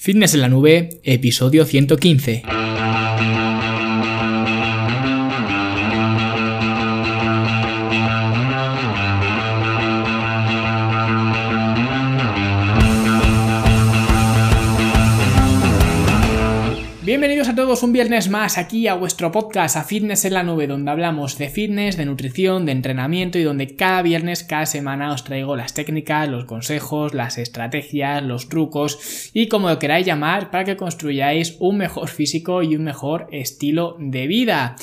Fitness 0.00 0.34
en 0.34 0.42
la 0.42 0.48
nube, 0.48 1.00
episodio 1.02 1.64
115. 1.64 2.44
Todos 17.68 17.82
un 17.82 17.92
viernes 17.92 18.30
más 18.30 18.56
aquí 18.56 18.88
a 18.88 18.94
vuestro 18.94 19.30
podcast 19.30 19.76
a 19.76 19.84
Fitness 19.84 20.24
en 20.24 20.32
la 20.32 20.42
Nube, 20.42 20.66
donde 20.66 20.90
hablamos 20.90 21.36
de 21.36 21.50
fitness, 21.50 21.98
de 21.98 22.06
nutrición, 22.06 22.64
de 22.64 22.72
entrenamiento 22.72 23.38
y 23.38 23.42
donde 23.42 23.76
cada 23.76 24.00
viernes, 24.00 24.42
cada 24.42 24.64
semana 24.64 25.12
os 25.12 25.22
traigo 25.22 25.54
las 25.54 25.74
técnicas, 25.74 26.30
los 26.30 26.46
consejos, 26.46 27.12
las 27.12 27.36
estrategias, 27.36 28.22
los 28.22 28.48
trucos 28.48 29.30
y 29.34 29.48
como 29.48 29.68
lo 29.68 29.78
queráis 29.78 30.06
llamar 30.06 30.50
para 30.50 30.64
que 30.64 30.78
construyáis 30.78 31.56
un 31.58 31.76
mejor 31.76 32.08
físico 32.08 32.62
y 32.62 32.74
un 32.74 32.84
mejor 32.84 33.28
estilo 33.32 33.98
de 33.98 34.26
vida. 34.26 34.74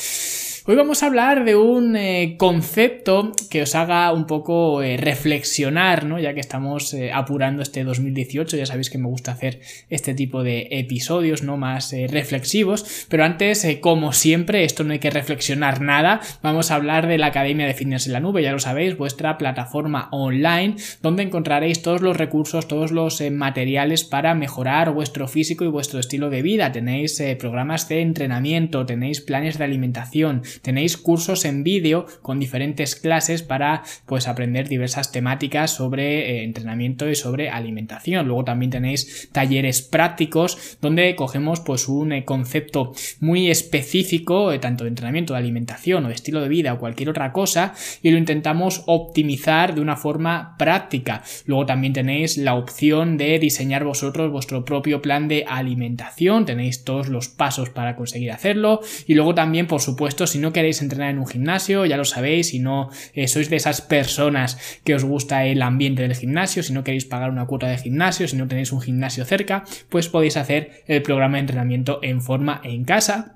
Hoy 0.68 0.76
vamos 0.76 1.04
a 1.04 1.06
hablar 1.06 1.46
de 1.46 1.56
un 1.56 1.96
eh, 1.96 2.38
concepto 2.40 3.34
que 3.52 3.62
os 3.62 3.76
haga 3.76 4.12
un 4.12 4.26
poco 4.26 4.82
eh, 4.82 4.98
reflexionar, 4.98 6.06
¿no? 6.06 6.18
Ya 6.18 6.34
que 6.34 6.40
estamos 6.40 6.92
eh, 6.96 7.12
apurando 7.14 7.62
este 7.62 7.84
2018, 7.84 8.58
ya 8.58 8.66
sabéis 8.66 8.90
que 8.90 8.98
me 8.98 9.06
gusta 9.06 9.34
hacer 9.34 9.60
este 9.92 10.16
tipo 10.16 10.42
de 10.42 10.68
episodios, 10.72 11.44
¿no? 11.44 11.56
Más 11.56 11.94
reflexivos, 12.10 13.06
pero 13.10 13.24
antes, 13.24 13.64
como 13.80 14.12
siempre, 14.12 14.64
esto 14.64 14.84
no 14.84 14.94
hay 14.94 14.98
que 14.98 15.12
reflexionar 15.12 15.82
nada, 15.82 16.20
vamos 16.42 16.72
a 16.72 16.76
hablar 16.76 17.06
de 17.06 17.20
la 17.20 17.28
Academia 17.28 17.68
de 17.68 17.76
Fitness 17.76 18.08
en 18.08 18.14
la 18.14 18.20
Nube, 18.20 18.42
ya 18.42 18.52
lo 18.52 18.58
sabéis, 18.58 18.98
vuestra 18.98 19.38
plataforma 19.38 20.10
online, 20.12 20.78
donde 21.04 21.22
encontraréis 21.22 21.84
todos 21.84 22.02
los 22.02 22.18
recursos, 22.18 22.68
todos 22.68 22.92
los 22.92 23.22
materiales 23.30 24.04
para 24.04 24.34
mejorar 24.34 24.92
vuestro 24.94 25.28
físico 25.28 25.64
y 25.64 25.68
vuestro 25.68 26.00
estilo 26.00 26.32
de 26.32 26.42
vida. 26.42 26.72
Tenéis 26.72 27.22
programas 27.38 27.88
de 27.88 28.02
entrenamiento, 28.02 28.88
tenéis 28.88 29.22
planes 29.22 29.60
de 29.60 29.66
alimentación, 29.66 30.42
Tenéis 30.62 30.98
cursos 30.98 31.46
en 31.46 31.64
vídeo 31.64 32.06
con 32.22 32.40
diferentes 32.40 32.96
clases 32.96 33.44
para 33.44 33.84
pues 34.06 34.28
aprender 34.28 34.68
diversas 34.68 35.12
temáticas 35.12 35.72
sobre 35.72 36.30
eh, 36.30 36.44
entrenamiento 36.44 37.10
y 37.10 37.16
sobre 37.16 37.50
alimentación. 37.50 38.28
Luego 38.28 38.44
también 38.44 38.72
tenéis 38.72 39.30
talleres 39.32 39.82
prácticos 39.82 40.78
donde 40.82 41.16
cogemos 41.16 41.60
pues 41.60 41.88
un 41.88 42.12
eh, 42.12 42.26
concepto 42.26 42.94
muy 43.20 43.50
específico 43.50 44.52
eh, 44.52 44.60
tanto 44.60 44.84
de 44.84 44.90
entrenamiento, 44.90 45.34
de 45.34 45.40
alimentación 45.40 46.06
o 46.06 46.08
de 46.10 46.14
estilo 46.14 46.42
de 46.42 46.50
vida 46.50 46.74
o 46.74 46.80
cualquier 46.80 47.10
otra 47.10 47.32
cosa 47.32 47.74
y 48.02 48.12
lo 48.12 48.18
intentamos 48.18 48.84
optimizar 48.86 49.76
de 49.76 49.82
una 49.82 49.96
forma 49.96 50.56
práctica. 50.58 51.24
Luego 51.46 51.66
también 51.66 51.94
tenéis 51.94 52.38
la 52.38 52.56
opción 52.56 53.18
de 53.18 53.40
diseñar 53.40 53.84
vosotros 53.84 54.32
vuestro 54.32 54.66
propio 54.66 55.02
plan 55.02 55.28
de 55.28 55.46
alimentación. 55.48 56.46
Tenéis 56.46 56.84
todos 56.84 57.10
los 57.10 57.28
pasos 57.28 57.70
para 57.70 57.96
conseguir 57.96 58.32
hacerlo 58.32 58.82
y 59.08 59.14
luego 59.14 59.36
también 59.36 59.68
por 59.68 59.82
supuesto 59.82 60.28
si 60.28 60.40
no 60.40 60.45
queréis 60.54 60.82
entrenar 60.82 61.10
en 61.10 61.20
un 61.20 61.28
gimnasio, 61.28 61.86
ya 61.86 61.98
lo 61.98 62.06
sabéis, 62.06 62.50
si 62.50 62.60
no 62.60 62.90
eh, 63.14 63.28
sois 63.28 63.50
de 63.50 63.56
esas 63.56 63.82
personas 63.82 64.58
que 64.84 64.96
os 64.96 65.04
gusta 65.04 65.46
el 65.46 65.62
ambiente 65.62 66.02
del 66.02 66.16
gimnasio, 66.16 66.64
si 66.64 66.74
no 66.74 66.84
queréis 66.84 67.06
pagar 67.06 67.30
una 67.30 67.46
cuota 67.46 67.68
de 67.68 67.78
gimnasio, 67.78 68.28
si 68.28 68.36
no 68.36 68.48
tenéis 68.48 68.72
un 68.72 68.82
gimnasio 68.82 69.26
cerca, 69.26 69.64
pues 69.90 70.10
podéis 70.10 70.38
hacer 70.38 70.84
el 70.88 71.02
programa 71.02 71.38
de 71.38 71.42
entrenamiento 71.42 72.00
en 72.02 72.22
forma 72.22 72.62
en 72.64 72.86
casa 72.86 73.36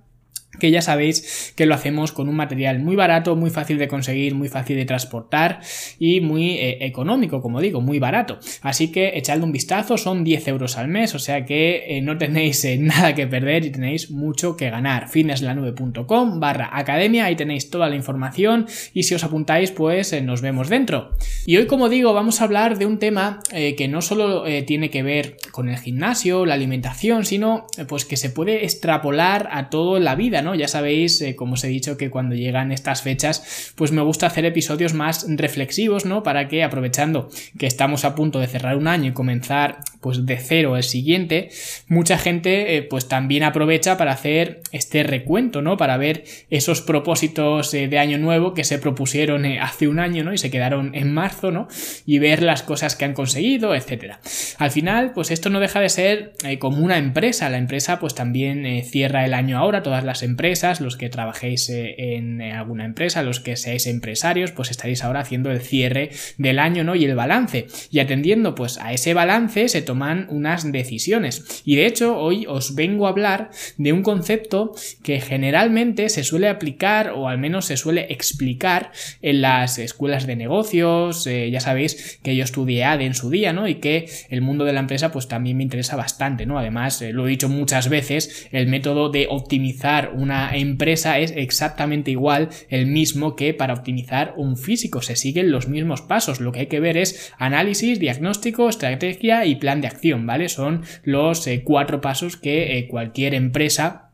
que 0.60 0.72
ya 0.72 0.82
sabéis 0.82 1.54
que 1.56 1.66
lo 1.66 1.74
hacemos 1.74 2.12
con 2.12 2.30
un 2.30 2.36
material 2.36 2.80
muy 2.80 2.96
barato, 2.96 3.36
muy 3.36 3.50
fácil 3.50 3.78
de 3.78 3.88
conseguir, 3.88 4.36
muy 4.36 4.50
fácil 4.50 4.78
de 4.78 4.86
transportar 4.86 5.62
y 5.98 6.22
muy 6.22 6.58
eh, 6.58 6.86
económico, 6.86 7.42
como 7.42 7.62
digo, 7.62 7.82
muy 7.82 8.00
barato. 8.00 8.40
Así 8.62 8.92
que 8.92 9.18
echadle 9.18 9.44
un 9.44 9.52
vistazo, 9.52 9.98
son 9.98 10.24
10 10.24 10.48
euros 10.50 10.78
al 10.78 10.88
mes, 10.88 11.16
o 11.16 11.20
sea 11.20 11.46
que 11.46 11.98
eh, 11.98 12.02
no 12.02 12.18
tenéis 12.18 12.64
eh, 12.66 12.78
nada 12.80 13.16
que 13.16 13.28
perder 13.28 13.66
y 13.66 13.72
tenéis 13.72 14.12
mucho 14.12 14.56
que 14.58 14.70
ganar. 14.70 15.10
fitnesslanube.com 15.10 16.40
barra 16.40 16.70
academia, 16.74 17.26
ahí 17.26 17.36
tenéis 17.36 17.70
toda 17.70 17.90
la 17.90 17.96
información 17.96 18.68
y 18.94 19.04
si 19.04 19.16
os 19.16 19.24
apuntáis 19.24 19.72
pues 19.72 20.22
nos 20.22 20.42
vemos 20.42 20.70
dentro. 20.70 21.12
Y 21.46 21.58
hoy 21.58 21.68
como 21.68 21.90
digo 21.90 22.14
vamos 22.14 22.42
a 22.42 22.44
hablar 22.44 22.78
de 22.78 22.86
un 22.86 23.00
tema 23.00 23.40
que 23.50 23.88
no 23.88 24.02
solo 24.02 24.44
tiene 24.66 24.90
que 24.90 25.04
ver 25.04 25.38
con 25.52 25.70
el 25.70 25.78
gimnasio, 25.78 26.46
la 26.46 26.56
alimentación, 26.56 27.26
sino 27.26 27.68
pues 27.88 28.06
que 28.06 28.18
se 28.18 28.30
puede 28.30 28.66
extrapolar 28.66 29.50
a 29.52 29.70
toda 29.70 30.00
la 30.00 30.16
vida, 30.16 30.42
¿no? 30.42 30.49
Ya 30.56 30.68
sabéis, 30.68 31.22
eh, 31.22 31.36
como 31.36 31.54
os 31.54 31.64
he 31.64 31.68
dicho, 31.68 31.98
que 31.98 32.10
cuando 32.10 32.36
llegan 32.36 32.72
estas 32.72 33.02
fechas, 33.02 33.74
pues 33.76 33.92
me 33.92 34.02
gusta 34.02 34.28
hacer 34.28 34.46
episodios 34.46 34.94
más 34.94 35.26
reflexivos, 35.28 36.06
¿no? 36.06 36.24
Para 36.24 36.48
que 36.48 36.64
aprovechando 36.64 37.30
que 37.58 37.68
estamos 37.68 38.06
a 38.06 38.16
punto 38.16 38.40
de 38.40 38.48
cerrar 38.48 38.78
un 38.78 38.88
año 38.88 39.10
y 39.10 39.14
comenzar 39.14 39.80
pues 40.02 40.26
de 40.26 40.38
cero 40.38 40.78
el 40.78 40.84
siguiente, 40.84 41.50
mucha 41.88 42.18
gente 42.18 42.78
eh, 42.78 42.84
pues 42.84 43.08
también 43.08 43.44
aprovecha 43.44 43.98
para 43.98 44.14
hacer 44.14 44.62
este 44.72 45.04
recuento, 45.04 45.62
¿no? 45.62 45.78
Para 45.78 45.98
ver 45.98 46.24
esos 46.50 46.82
propósitos 46.82 47.74
eh, 47.74 47.88
de 47.88 48.00
año 48.00 48.18
nuevo 48.18 48.54
que 48.54 48.64
se 48.64 48.80
propusieron 48.80 49.46
hace 49.46 49.88
un 49.88 50.00
año, 50.00 50.24
¿no? 50.24 50.34
Y 50.34 50.38
se 50.38 50.50
quedaron 50.50 50.96
en 50.96 51.14
marzo, 51.14 51.52
¿no? 51.52 51.68
Y 52.06 52.20
ver 52.20 52.44
las 52.44 52.64
cosas 52.64 52.96
que 52.96 53.06
han 53.06 53.14
conseguido, 53.14 53.76
etcétera. 53.76 54.22
Al 54.58 54.72
final, 54.72 55.12
pues 55.14 55.32
esto 55.32 55.50
no 55.50 55.60
deja 55.60 55.80
de 55.80 55.90
ser 55.90 56.34
como 56.60 56.84
una 56.84 56.98
empresa. 56.98 57.50
La 57.50 57.58
empresa 57.58 58.00
pues 58.00 58.16
también 58.16 58.84
cierra 58.84 59.26
el 59.26 59.34
año 59.34 59.58
ahora, 59.58 59.84
todas 59.84 60.04
las 60.04 60.24
empresas 60.24 60.39
empresas, 60.40 60.80
los 60.80 60.96
que 60.96 61.10
trabajéis 61.10 61.70
eh, 61.70 62.16
en 62.16 62.40
eh, 62.40 62.54
alguna 62.54 62.86
empresa, 62.86 63.24
los 63.24 63.42
que 63.42 63.58
seáis 63.58 63.88
empresarios, 63.88 64.54
pues 64.54 64.72
estaréis 64.72 65.04
ahora 65.04 65.20
haciendo 65.20 65.52
el 65.52 65.60
cierre 65.60 66.12
del 66.38 66.60
año, 66.60 66.86
¿no? 66.86 66.96
Y 66.96 67.04
el 67.04 67.14
balance. 67.14 67.68
Y 67.92 68.00
atendiendo 68.00 68.56
pues 68.56 68.78
a 68.78 68.94
ese 68.94 69.14
balance 69.14 69.68
se 69.68 69.82
toman 69.82 70.28
unas 70.30 70.72
decisiones. 70.72 71.62
Y 71.66 71.76
de 71.76 71.88
hecho 71.88 72.18
hoy 72.18 72.46
os 72.48 72.74
vengo 72.74 73.06
a 73.06 73.10
hablar 73.10 73.50
de 73.78 73.92
un 73.92 74.02
concepto 74.02 74.74
que 75.04 75.20
generalmente 75.20 76.08
se 76.08 76.24
suele 76.24 76.48
aplicar 76.48 77.10
o 77.10 77.28
al 77.28 77.38
menos 77.38 77.66
se 77.66 77.76
suele 77.76 78.08
explicar 78.10 78.94
en 79.22 79.42
las 79.42 79.78
escuelas 79.78 80.26
de 80.26 80.38
negocios. 80.38 81.28
Eh, 81.28 81.52
ya 81.52 81.60
sabéis 81.60 82.18
que 82.24 82.38
yo 82.38 82.46
estudié 82.46 82.86
ADE 82.86 83.06
en 83.06 83.14
su 83.14 83.30
día, 83.30 83.52
¿no? 83.52 83.68
Y 83.68 83.76
que 83.76 84.10
el 84.30 84.42
mundo 84.42 84.64
de 84.64 84.72
la 84.72 84.80
empresa 84.80 85.12
pues 85.12 85.28
también 85.28 85.58
me 85.58 85.64
interesa 85.64 85.98
bastante, 85.98 86.46
¿no? 86.46 86.58
Además, 86.58 87.02
lo 87.02 87.28
he 87.28 87.30
dicho 87.30 87.50
muchas 87.50 87.90
veces, 87.90 88.48
el 88.54 88.68
método 88.68 89.10
de 89.10 89.28
optimizar 89.30 90.14
una 90.20 90.56
empresa 90.56 91.20
es 91.20 91.34
exactamente 91.36 92.12
igual 92.12 92.50
el 92.70 92.88
mismo 92.88 93.36
que 93.36 93.54
para 93.54 93.74
optimizar 93.74 94.34
un 94.38 94.58
físico. 94.58 95.02
Se 95.02 95.16
siguen 95.16 95.52
los 95.52 95.68
mismos 95.68 96.02
pasos. 96.02 96.40
Lo 96.40 96.52
que 96.52 96.62
hay 96.62 96.68
que 96.68 96.80
ver 96.80 96.98
es 96.98 97.34
análisis, 97.38 98.00
diagnóstico, 98.00 98.70
estrategia 98.70 99.46
y 99.46 99.56
plan 99.56 99.82
de 99.82 99.88
acción, 99.88 100.26
¿vale? 100.26 100.50
Son 100.50 100.84
los 101.04 101.46
eh, 101.48 101.64
cuatro 101.64 102.02
pasos 102.02 102.38
que 102.38 102.78
eh, 102.78 102.88
cualquier 102.88 103.34
empresa 103.34 104.09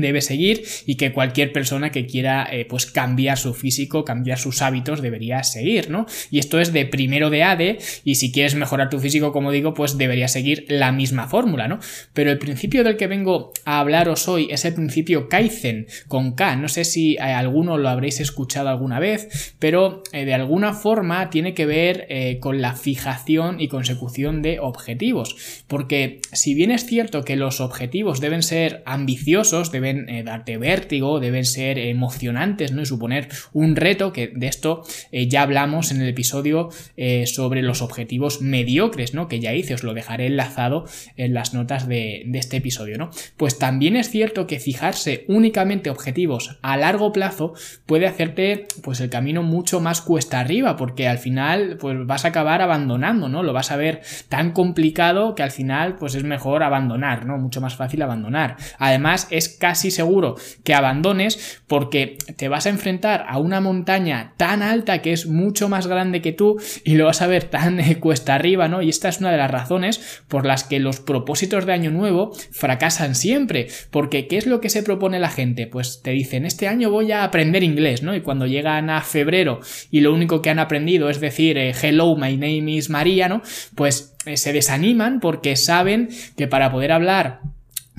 debe 0.00 0.20
seguir 0.20 0.64
y 0.86 0.96
que 0.96 1.12
cualquier 1.12 1.52
persona 1.52 1.90
que 1.90 2.06
quiera 2.06 2.46
eh, 2.50 2.66
pues 2.68 2.86
cambiar 2.86 3.38
su 3.38 3.54
físico, 3.54 4.04
cambiar 4.04 4.38
sus 4.38 4.62
hábitos 4.62 5.02
debería 5.02 5.42
seguir, 5.42 5.90
¿no? 5.90 6.06
Y 6.30 6.38
esto 6.38 6.60
es 6.60 6.72
de 6.72 6.86
primero 6.86 7.30
de 7.30 7.42
ADE 7.42 7.78
y 8.04 8.16
si 8.16 8.32
quieres 8.32 8.54
mejorar 8.54 8.90
tu 8.90 8.98
físico, 8.98 9.32
como 9.32 9.50
digo, 9.50 9.74
pues 9.74 9.98
debería 9.98 10.28
seguir 10.28 10.66
la 10.68 10.92
misma 10.92 11.28
fórmula, 11.28 11.68
¿no? 11.68 11.78
Pero 12.12 12.30
el 12.30 12.38
principio 12.38 12.84
del 12.84 12.96
que 12.96 13.06
vengo 13.06 13.52
a 13.64 13.80
hablaros 13.80 14.28
hoy 14.28 14.48
es 14.50 14.64
el 14.64 14.74
principio 14.74 15.28
Kaizen 15.28 15.86
con 16.08 16.32
K, 16.32 16.56
no 16.56 16.68
sé 16.68 16.84
si 16.84 17.14
eh, 17.14 17.20
alguno 17.20 17.78
lo 17.78 17.88
habréis 17.88 18.20
escuchado 18.20 18.68
alguna 18.68 18.98
vez, 18.98 19.54
pero 19.58 20.02
eh, 20.12 20.24
de 20.24 20.34
alguna 20.34 20.72
forma 20.72 21.30
tiene 21.30 21.54
que 21.54 21.66
ver 21.66 22.06
con 22.40 22.60
la 22.60 22.74
fijación 22.74 23.60
y 23.60 23.68
consecución 23.68 24.42
de 24.42 24.58
objetivos, 24.60 25.36
porque 25.68 26.20
si 26.32 26.54
bien 26.54 26.70
es 26.70 26.86
cierto 26.86 27.24
que 27.24 27.36
los 27.36 27.60
objetivos 27.60 28.20
deben 28.20 28.42
ser 28.42 28.82
ambiciosos, 28.86 29.70
deben 29.70 29.83
deben 29.84 30.08
eh, 30.08 30.22
darte 30.22 30.56
vértigo, 30.58 31.20
deben 31.20 31.44
ser 31.44 31.78
emocionantes, 31.78 32.72
¿no? 32.72 32.82
Y 32.82 32.86
suponer 32.86 33.28
un 33.52 33.76
reto, 33.76 34.12
que 34.12 34.28
de 34.28 34.46
esto 34.46 34.82
eh, 35.12 35.28
ya 35.28 35.42
hablamos 35.42 35.90
en 35.90 36.00
el 36.00 36.08
episodio 36.08 36.70
eh, 36.96 37.26
sobre 37.26 37.62
los 37.62 37.82
objetivos 37.82 38.40
mediocres, 38.40 39.14
¿no? 39.14 39.28
Que 39.28 39.40
ya 39.40 39.52
hice, 39.52 39.74
os 39.74 39.82
lo 39.82 39.94
dejaré 39.94 40.26
enlazado 40.26 40.86
en 41.16 41.34
las 41.34 41.54
notas 41.54 41.86
de, 41.86 42.22
de 42.26 42.38
este 42.38 42.56
episodio, 42.56 42.96
¿no? 42.98 43.10
Pues 43.36 43.58
también 43.58 43.96
es 43.96 44.10
cierto 44.10 44.46
que 44.46 44.58
fijarse 44.58 45.24
únicamente 45.28 45.90
objetivos 45.90 46.58
a 46.62 46.76
largo 46.76 47.12
plazo 47.12 47.52
puede 47.86 48.06
hacerte, 48.06 48.66
pues, 48.82 49.00
el 49.00 49.10
camino 49.10 49.42
mucho 49.42 49.80
más 49.80 50.00
cuesta 50.00 50.40
arriba, 50.40 50.76
porque 50.76 51.08
al 51.08 51.18
final, 51.18 51.76
pues, 51.78 52.06
vas 52.06 52.24
a 52.24 52.28
acabar 52.28 52.62
abandonando, 52.62 53.28
¿no? 53.28 53.42
Lo 53.42 53.52
vas 53.52 53.70
a 53.70 53.76
ver 53.76 54.00
tan 54.28 54.52
complicado 54.52 55.34
que 55.34 55.42
al 55.42 55.50
final, 55.50 55.96
pues, 55.96 56.14
es 56.14 56.24
mejor 56.24 56.62
abandonar, 56.62 57.26
¿no? 57.26 57.36
Mucho 57.36 57.60
más 57.60 57.76
fácil 57.76 58.02
abandonar. 58.02 58.56
Además, 58.78 59.28
es 59.30 59.48
casi 59.48 59.73
casi 59.74 59.90
seguro 59.90 60.36
que 60.62 60.72
abandones 60.72 61.60
porque 61.66 62.16
te 62.36 62.46
vas 62.46 62.66
a 62.66 62.70
enfrentar 62.70 63.26
a 63.28 63.38
una 63.38 63.60
montaña 63.60 64.34
tan 64.36 64.62
alta 64.62 65.02
que 65.02 65.12
es 65.12 65.26
mucho 65.26 65.68
más 65.68 65.88
grande 65.88 66.22
que 66.22 66.30
tú 66.30 66.60
y 66.84 66.94
lo 66.94 67.06
vas 67.06 67.22
a 67.22 67.26
ver 67.26 67.42
tan 67.42 67.82
cuesta 67.94 68.36
arriba, 68.36 68.68
¿no? 68.68 68.82
Y 68.82 68.88
esta 68.88 69.08
es 69.08 69.18
una 69.18 69.32
de 69.32 69.36
las 69.36 69.50
razones 69.50 70.22
por 70.28 70.46
las 70.46 70.62
que 70.62 70.78
los 70.78 71.00
propósitos 71.00 71.66
de 71.66 71.72
año 71.72 71.90
nuevo 71.90 72.32
fracasan 72.52 73.16
siempre, 73.16 73.66
porque 73.90 74.28
¿qué 74.28 74.36
es 74.36 74.46
lo 74.46 74.60
que 74.60 74.70
se 74.70 74.84
propone 74.84 75.18
la 75.18 75.28
gente? 75.28 75.66
Pues 75.66 76.02
te 76.04 76.12
dicen, 76.12 76.46
este 76.46 76.68
año 76.68 76.88
voy 76.88 77.10
a 77.10 77.24
aprender 77.24 77.64
inglés, 77.64 78.04
¿no? 78.04 78.14
Y 78.14 78.20
cuando 78.20 78.46
llegan 78.46 78.90
a 78.90 79.00
febrero 79.00 79.58
y 79.90 80.02
lo 80.02 80.14
único 80.14 80.40
que 80.40 80.50
han 80.50 80.60
aprendido 80.60 81.10
es 81.10 81.18
decir, 81.18 81.58
eh, 81.58 81.74
hello, 81.82 82.14
my 82.14 82.36
name 82.36 82.70
is 82.70 82.90
María, 82.90 83.28
¿no? 83.28 83.42
Pues 83.74 84.14
eh, 84.24 84.36
se 84.36 84.52
desaniman 84.52 85.18
porque 85.18 85.56
saben 85.56 86.10
que 86.36 86.46
para 86.46 86.70
poder 86.70 86.92
hablar 86.92 87.40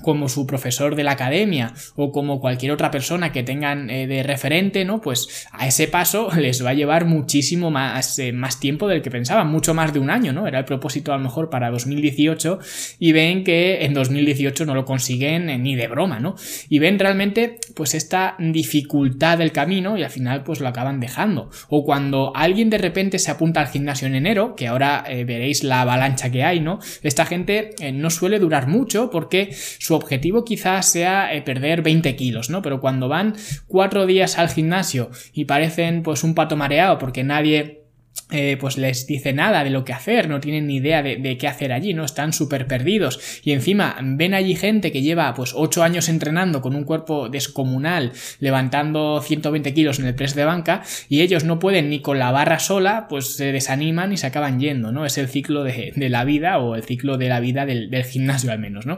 como 0.02 0.30
su 0.30 0.46
profesor 0.46 0.96
de 0.96 1.04
la 1.04 1.12
academia 1.12 1.74
o 1.96 2.12
como 2.12 2.40
cualquier 2.40 2.72
otra 2.72 2.92
persona 2.92 3.32
que 3.32 3.44
tengan 3.44 3.90
eh, 3.90 4.08
de 4.08 4.24
referente, 4.24 4.84
¿no? 4.84 5.02
Pues 5.02 5.48
a 5.52 5.68
ese 5.68 5.88
paso 5.88 6.30
les 6.38 6.64
va 6.66 6.72
a 6.72 6.74
llevar 6.74 7.06
muchísimo 7.06 7.72
más, 7.72 8.20
eh, 8.20 8.34
más 8.34 8.60
tiempo 8.60 8.88
del 8.88 9.02
que 9.02 9.10
pensaban, 9.10 9.48
mucho 9.48 9.74
más 9.74 9.94
de 9.94 10.00
un 10.00 10.10
año, 10.10 10.34
¿no? 10.34 10.48
Era 10.48 10.60
el 10.60 10.66
propósito 10.66 11.14
a 11.14 11.18
lo 11.18 11.24
mejor 11.24 11.50
para 11.50 11.72
2018 11.72 12.60
y 13.00 13.12
ven 13.14 13.44
que 13.44 13.86
en 13.86 13.94
2018 13.94 14.66
no 14.66 14.76
lo 14.76 14.86
consiguen 14.86 15.50
eh, 15.50 15.58
ni 15.58 15.76
de 15.76 15.88
broma, 15.88 16.20
¿no? 16.20 16.36
Y 16.70 16.80
ven 16.80 17.00
realmente 17.00 17.60
pues 17.74 17.96
esta 17.96 18.36
dificultad 18.38 19.38
del 19.38 19.52
camino 19.52 19.98
y 19.98 20.04
al 20.04 20.12
final 20.12 20.44
pues 20.44 20.60
lo 20.60 20.68
acaban 20.68 21.00
dejando. 21.00 21.50
O 21.70 21.86
cuando 21.86 22.34
alguien 22.36 22.70
de 22.70 22.78
repente 22.78 23.18
se 23.18 23.32
apunta 23.32 23.62
al 23.62 23.68
gimnasio 23.68 24.08
en 24.08 24.16
enero, 24.16 24.56
que 24.56 24.68
ahora 24.68 25.06
veréis 25.08 25.64
la 25.64 25.82
avalancha 25.82 26.30
que 26.30 26.44
hay, 26.44 26.60
¿no? 26.60 26.80
Esta 27.02 27.26
gente 27.26 27.76
no 27.94 28.10
suele 28.10 28.40
durar 28.40 28.68
mucho 28.68 29.10
porque 29.10 29.56
su 29.86 29.94
objetivo 29.94 30.44
quizás 30.44 30.88
sea 30.88 31.32
eh, 31.32 31.44
perder 31.44 31.84
20 31.84 32.16
kilos, 32.16 32.50
¿no? 32.50 32.64
Pero 32.64 32.82
cuando 32.82 33.08
van 33.08 33.36
cuatro 33.68 34.08
días 34.08 34.40
al 34.40 34.50
gimnasio 34.50 35.12
y 35.32 35.46
parecen 35.46 36.02
pues 36.02 36.24
un 36.24 36.34
pato 36.34 36.56
mareado 36.56 36.98
porque 36.98 37.24
nadie 37.24 37.85
eh, 38.32 38.58
pues 38.60 38.78
les 38.78 39.06
dice 39.06 39.34
nada 39.34 39.64
de 39.64 39.70
lo 39.70 39.86
que 39.86 39.94
hacer, 39.94 40.28
no 40.30 40.40
tienen 40.40 40.66
ni 40.66 40.78
idea 40.78 41.04
de, 41.04 41.38
qué 41.38 41.48
hacer 41.48 41.72
allí, 41.72 41.94
¿no? 41.94 42.04
Están 42.04 42.34
súper 42.34 42.66
perdidos. 42.66 43.20
Y 43.44 43.52
encima 43.52 43.98
ven 44.02 44.34
allí 44.34 44.56
gente 44.56 44.92
que 44.92 45.04
lleva 45.04 45.32
pues 45.36 45.54
8 45.56 45.84
años 45.84 46.10
entrenando 46.10 46.60
con 46.62 46.76
un 46.76 46.86
cuerpo 46.86 47.30
descomunal, 47.30 48.14
levantando 48.40 49.22
120 49.22 49.76
kilos 49.76 50.00
en 50.00 50.08
el 50.08 50.16
press 50.16 50.34
de 50.34 50.44
banca, 50.44 50.82
y 51.08 51.22
ellos 51.22 51.44
no 51.44 51.60
pueden 51.60 51.92
ni 51.92 52.00
con 52.00 52.18
la 52.18 52.32
barra 52.32 52.58
sola, 52.58 53.06
pues 53.08 53.36
se 53.36 53.52
desaniman 53.52 54.12
y 54.12 54.18
se 54.18 54.26
acaban 54.26 54.60
yendo, 54.60 54.92
¿no? 54.92 55.06
Es 55.06 55.20
el 55.20 55.28
ciclo 55.28 55.64
de, 55.64 55.94
la 55.96 56.24
vida 56.26 56.58
o 56.58 56.74
el 56.74 56.84
ciclo 56.84 57.20
de 57.20 57.30
la 57.30 57.40
vida 57.40 57.68
del, 57.68 57.92
del, 57.92 58.06
gimnasio 58.06 58.52
al 58.52 58.60
menos, 58.60 58.88
¿no? 58.88 58.98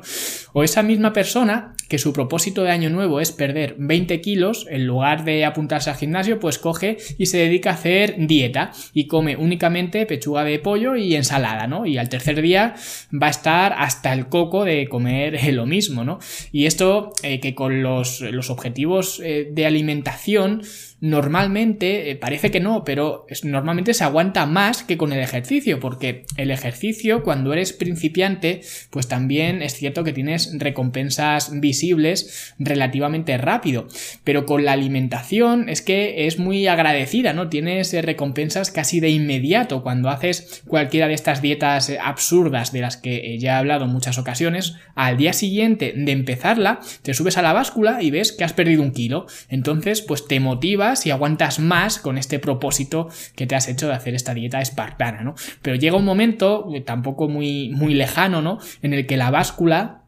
O 0.53 0.63
esa 0.63 0.83
misma 0.83 1.11
persona 1.11 1.73
que 1.89 1.97
su 1.97 2.13
propósito 2.13 2.63
de 2.63 2.71
año 2.71 2.89
nuevo 2.89 3.19
es 3.19 3.33
perder 3.33 3.75
20 3.77 4.21
kilos, 4.21 4.67
en 4.69 4.87
lugar 4.87 5.25
de 5.25 5.43
apuntarse 5.43 5.89
al 5.89 5.97
gimnasio, 5.97 6.39
pues 6.39 6.59
coge 6.59 6.97
y 7.17 7.25
se 7.25 7.37
dedica 7.37 7.71
a 7.71 7.73
hacer 7.73 8.15
dieta 8.17 8.71
y 8.93 9.07
come 9.17 9.35
únicamente 9.35 10.05
pechuga 10.05 10.43
de 10.43 10.59
pollo 10.59 10.95
y 10.95 11.15
ensalada, 11.15 11.65
¿no? 11.65 11.87
Y 11.87 11.97
al 11.97 12.07
tercer 12.07 12.39
día 12.39 12.75
va 13.11 13.25
a 13.25 13.31
estar 13.31 13.73
hasta 13.75 14.13
el 14.13 14.27
coco 14.27 14.63
de 14.63 14.87
comer 14.87 15.41
lo 15.55 15.65
mismo, 15.65 16.03
¿no? 16.03 16.19
Y 16.51 16.67
esto 16.67 17.13
eh, 17.23 17.39
que 17.39 17.55
con 17.55 17.81
los, 17.81 18.21
los 18.21 18.51
objetivos 18.51 19.19
eh, 19.23 19.49
de 19.51 19.65
alimentación 19.65 20.61
normalmente, 20.99 22.09
eh, 22.09 22.15
parece 22.15 22.49
que 22.49 22.59
no, 22.59 22.83
pero 22.83 23.27
normalmente 23.43 23.93
se 23.93 24.03
aguanta 24.03 24.45
más 24.47 24.83
que 24.83 24.97
con 24.97 25.13
el 25.13 25.19
ejercicio, 25.19 25.79
porque 25.79 26.25
el 26.37 26.49
ejercicio 26.49 27.21
cuando 27.21 27.53
eres 27.53 27.73
principiante, 27.73 28.61
pues 28.89 29.07
también 29.07 29.61
es 29.61 29.75
cierto 29.75 30.03
que 30.03 30.13
tienes 30.13 30.57
recompensas 30.57 31.51
visibles 31.59 32.55
relativamente 32.57 33.37
rápido, 33.37 33.87
pero 34.23 34.45
con 34.45 34.65
la 34.65 34.71
alimentación 34.71 35.69
es 35.69 35.83
que 35.83 36.25
es 36.25 36.39
muy 36.39 36.65
agradecida, 36.65 37.33
¿no? 37.33 37.49
Tienes 37.49 37.93
eh, 37.93 38.01
recompensas 38.01 38.71
casi 38.71 38.99
de 38.99 39.09
inmediato 39.09 39.83
cuando 39.83 40.09
haces 40.09 40.63
cualquiera 40.67 41.07
de 41.07 41.13
estas 41.13 41.43
dietas 41.43 41.89
eh, 41.89 41.99
absurdas 42.01 42.71
de 42.71 42.81
las 42.81 42.97
que 42.97 43.37
ya 43.37 43.53
he 43.53 43.57
hablado 43.57 43.85
en 43.85 43.91
muchas 43.91 44.17
ocasiones, 44.17 44.73
al 44.95 45.17
día 45.17 45.33
siguiente 45.33 45.93
de 45.95 46.11
empezarla, 46.11 46.79
te 47.03 47.13
subes 47.13 47.37
a 47.37 47.43
la 47.43 47.53
báscula 47.53 48.01
y 48.01 48.09
ves 48.09 48.31
que 48.31 48.43
has 48.43 48.53
perdido 48.53 48.81
un 48.81 48.91
kilo, 48.91 49.27
entonces 49.49 50.01
pues 50.01 50.27
te 50.27 50.39
motiva 50.39 50.86
y 51.05 51.11
aguantas 51.11 51.59
más 51.59 51.99
con 51.99 52.17
este 52.17 52.39
propósito 52.39 53.09
que 53.35 53.47
te 53.47 53.55
has 53.55 53.67
hecho 53.67 53.87
de 53.87 53.93
hacer 53.93 54.15
esta 54.15 54.33
dieta 54.33 54.61
espartana, 54.61 55.21
¿no? 55.21 55.35
Pero 55.61 55.75
llega 55.75 55.97
un 55.97 56.05
momento, 56.05 56.69
eh, 56.73 56.81
tampoco 56.81 57.27
muy, 57.27 57.69
muy 57.69 57.93
lejano, 57.93 58.41
¿no? 58.41 58.59
En 58.81 58.93
el 58.93 59.05
que 59.05 59.17
la 59.17 59.31
báscula 59.31 60.06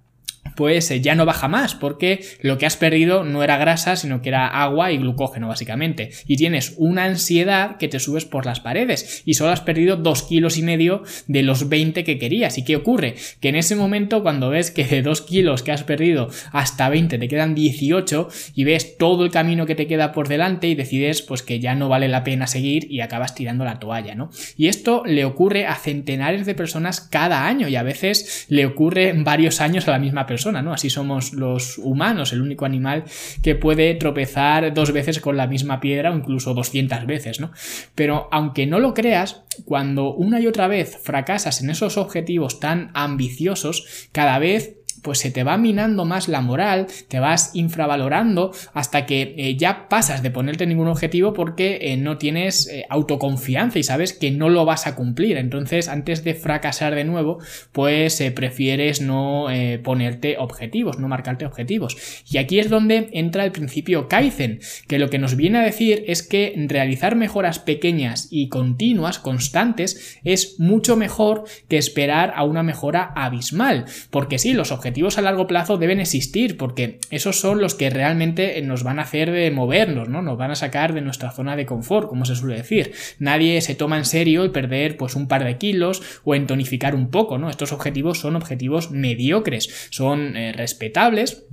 pues 0.56 0.92
eh, 0.92 1.02
ya 1.02 1.16
no 1.16 1.26
baja 1.26 1.48
más, 1.48 1.76
porque 1.76 2.24
lo 2.42 2.58
que 2.58 2.66
has 2.66 2.78
perdido 2.78 3.24
no 3.24 3.44
era 3.44 3.58
grasa, 3.58 3.96
sino 3.96 4.22
que 4.22 4.30
era 4.30 4.48
agua 4.48 4.92
y 4.92 4.98
glucógeno, 4.98 5.48
básicamente. 5.48 6.12
Y 6.28 6.38
tienes 6.38 6.74
una 6.78 7.06
ansiedad 7.06 7.78
que 7.78 7.88
te 7.88 8.00
subes 8.00 8.26
por 8.26 8.46
las 8.46 8.60
paredes 8.60 9.24
y 9.26 9.34
solo 9.36 9.52
has 9.52 9.62
perdido 9.62 9.96
dos 9.96 10.24
kilos 10.24 10.58
y 10.58 10.64
medio 10.64 11.04
de 11.28 11.44
los 11.44 11.70
20 11.70 12.04
que 12.04 12.18
querías. 12.18 12.58
¿Y 12.58 12.64
qué 12.64 12.76
ocurre? 12.76 13.16
Que 13.40 13.50
en 13.50 13.56
ese 13.56 13.76
momento, 13.76 14.22
cuando 14.24 14.50
ves 14.50 14.72
que 14.72 14.86
de 14.86 15.02
2 15.02 15.22
kilos 15.22 15.64
que 15.64 15.72
has 15.72 15.84
perdido 15.84 16.30
hasta 16.52 16.90
20 16.90 17.18
te 17.18 17.28
quedan 17.28 17.56
18 17.56 18.30
y 18.56 18.64
ves 18.64 18.98
todo 18.98 19.26
el 19.26 19.32
camino 19.32 19.66
que 19.66 19.76
te 19.76 19.88
queda 19.88 20.12
por 20.12 20.28
delante 20.28 20.68
y 20.68 20.76
decides 20.76 21.22
pues 21.22 21.44
que 21.44 21.60
ya 21.60 21.76
no 21.76 21.90
vale 21.90 22.08
la 22.08 22.24
pena 22.24 22.48
seguir 22.48 22.92
y 22.92 23.02
acabas 23.02 23.36
tirando 23.36 23.66
la 23.66 23.80
toalla, 23.80 24.16
¿no? 24.16 24.30
Y 24.58 24.68
esto 24.68 25.04
le 25.06 25.26
ocurre 25.26 25.66
a 25.66 25.76
centenares 25.76 26.46
de 26.46 26.56
personas 26.56 27.02
cada 27.02 27.46
año 27.46 27.68
y 27.68 27.76
a 27.76 27.84
veces 27.84 28.46
le 28.50 28.66
ocurre 28.66 29.14
varios 29.14 29.62
años 29.62 29.88
a 29.88 29.92
la 29.92 30.00
misma 30.00 30.26
persona 30.26 30.39
¿no? 30.46 30.74
Así 30.74 30.90
somos 30.90 31.34
los 31.34 31.78
humanos, 31.78 32.34
el 32.34 32.42
único 32.42 32.66
animal 32.66 33.04
que 33.42 33.56
puede 33.56 33.96
tropezar 33.96 34.74
dos 34.74 34.92
veces 34.92 35.20
con 35.20 35.38
la 35.38 35.48
misma 35.48 35.80
piedra 35.80 36.12
o 36.12 36.18
incluso 36.18 36.54
200 36.54 37.06
veces, 37.06 37.40
¿no? 37.40 37.52
Pero 37.96 38.28
aunque 38.32 38.66
no 38.66 38.80
lo 38.80 38.94
creas, 38.94 39.44
cuando 39.66 40.14
una 40.14 40.40
y 40.40 40.48
otra 40.48 40.68
vez 40.68 40.98
fracasas 41.02 41.62
en 41.62 41.70
esos 41.70 41.98
objetivos 41.98 42.60
tan 42.60 42.92
ambiciosos, 42.94 44.08
cada 44.12 44.40
vez 44.40 44.79
pues 45.02 45.20
se 45.20 45.32
te 45.32 45.44
va 45.44 45.58
minando 45.58 46.06
más 46.06 46.28
la 46.28 46.42
moral, 46.42 46.88
te 47.08 47.20
vas 47.20 47.52
infravalorando 47.54 48.52
hasta 48.74 49.06
que 49.06 49.36
eh, 49.38 49.56
ya 49.56 49.88
pasas 49.90 50.24
de 50.24 50.32
ponerte 50.32 50.66
ningún 50.66 50.88
objetivo 50.88 51.34
porque 51.34 51.80
eh, 51.82 51.98
no 51.98 52.18
tienes 52.18 52.68
eh, 52.68 52.86
autoconfianza 52.90 53.80
y 53.80 53.84
sabes 53.84 54.14
que 54.14 54.32
no 54.32 54.50
lo 54.50 54.66
vas 54.66 54.88
a 54.88 54.96
cumplir. 54.96 55.38
Entonces, 55.38 55.88
antes 55.88 56.24
de 56.24 56.34
fracasar 56.34 56.96
de 56.96 57.04
nuevo, 57.04 57.40
pues 57.72 58.22
prefieres 58.36 59.02
no 59.02 59.48
ponerte 59.84 60.38
objetivos, 60.38 61.00
no 61.00 61.08
marcarte 61.08 61.46
objetivos. 61.46 62.24
Y 62.30 62.38
aquí 62.38 62.60
es 62.60 62.70
donde 62.70 63.10
entra 63.14 63.46
el 63.46 63.52
principio 63.52 64.08
Kaizen, 64.08 64.60
que 64.88 65.00
lo 65.00 65.10
que 65.10 65.20
nos 65.20 65.36
viene 65.36 65.60
a 65.60 65.64
decir 65.64 66.04
es 66.08 66.24
que 66.24 66.54
realizar 66.68 67.16
mejoras 67.16 67.60
pequeñas 67.60 68.28
y 68.30 68.50
continuas, 68.50 69.20
constantes, 69.20 70.20
es 70.24 70.60
mucho 70.60 70.96
mejor 70.96 71.46
que 71.68 71.78
esperar 71.78 72.34
a 72.36 72.44
una 72.44 72.64
mejora 72.64 73.12
abismal. 73.16 73.86
Porque 74.10 74.40
sí, 74.40 74.54
los 74.54 74.72
objetivos 74.72 74.89
objetivos 74.90 75.20
a 75.20 75.22
largo 75.22 75.46
plazo 75.46 75.78
deben 75.78 76.00
existir 76.00 76.58
porque 76.58 77.00
esos 77.12 77.40
son 77.40 77.62
los 77.62 77.76
que 77.76 77.92
realmente 77.92 78.60
nos 78.64 78.82
van 78.82 78.98
a 78.98 79.04
hacer 79.04 79.30
de 79.30 79.52
movernos, 79.52 80.10
¿no? 80.10 80.24
Nos 80.24 80.36
van 80.36 80.50
a 80.50 80.56
sacar 80.56 80.94
de 80.94 81.02
nuestra 81.02 81.30
zona 81.30 81.56
de 81.56 81.68
confort, 81.68 82.10
como 82.10 82.26
se 82.26 82.36
suele 82.36 82.56
decir. 82.56 82.94
Nadie 83.20 83.62
se 83.62 83.76
toma 83.76 83.98
en 83.98 84.06
serio 84.06 84.44
el 84.44 84.50
perder 84.50 84.98
pues 84.98 85.16
un 85.16 85.28
par 85.28 85.44
de 85.44 85.58
kilos 85.58 86.02
o 86.24 86.34
en 86.34 86.48
tonificar 86.48 86.96
un 86.96 87.12
poco, 87.12 87.38
¿no? 87.38 87.52
Estos 87.52 87.72
objetivos 87.72 88.20
son 88.20 88.36
objetivos 88.36 88.90
mediocres, 88.90 89.88
son 89.92 90.36
eh, 90.36 90.54
respetables 90.54 91.46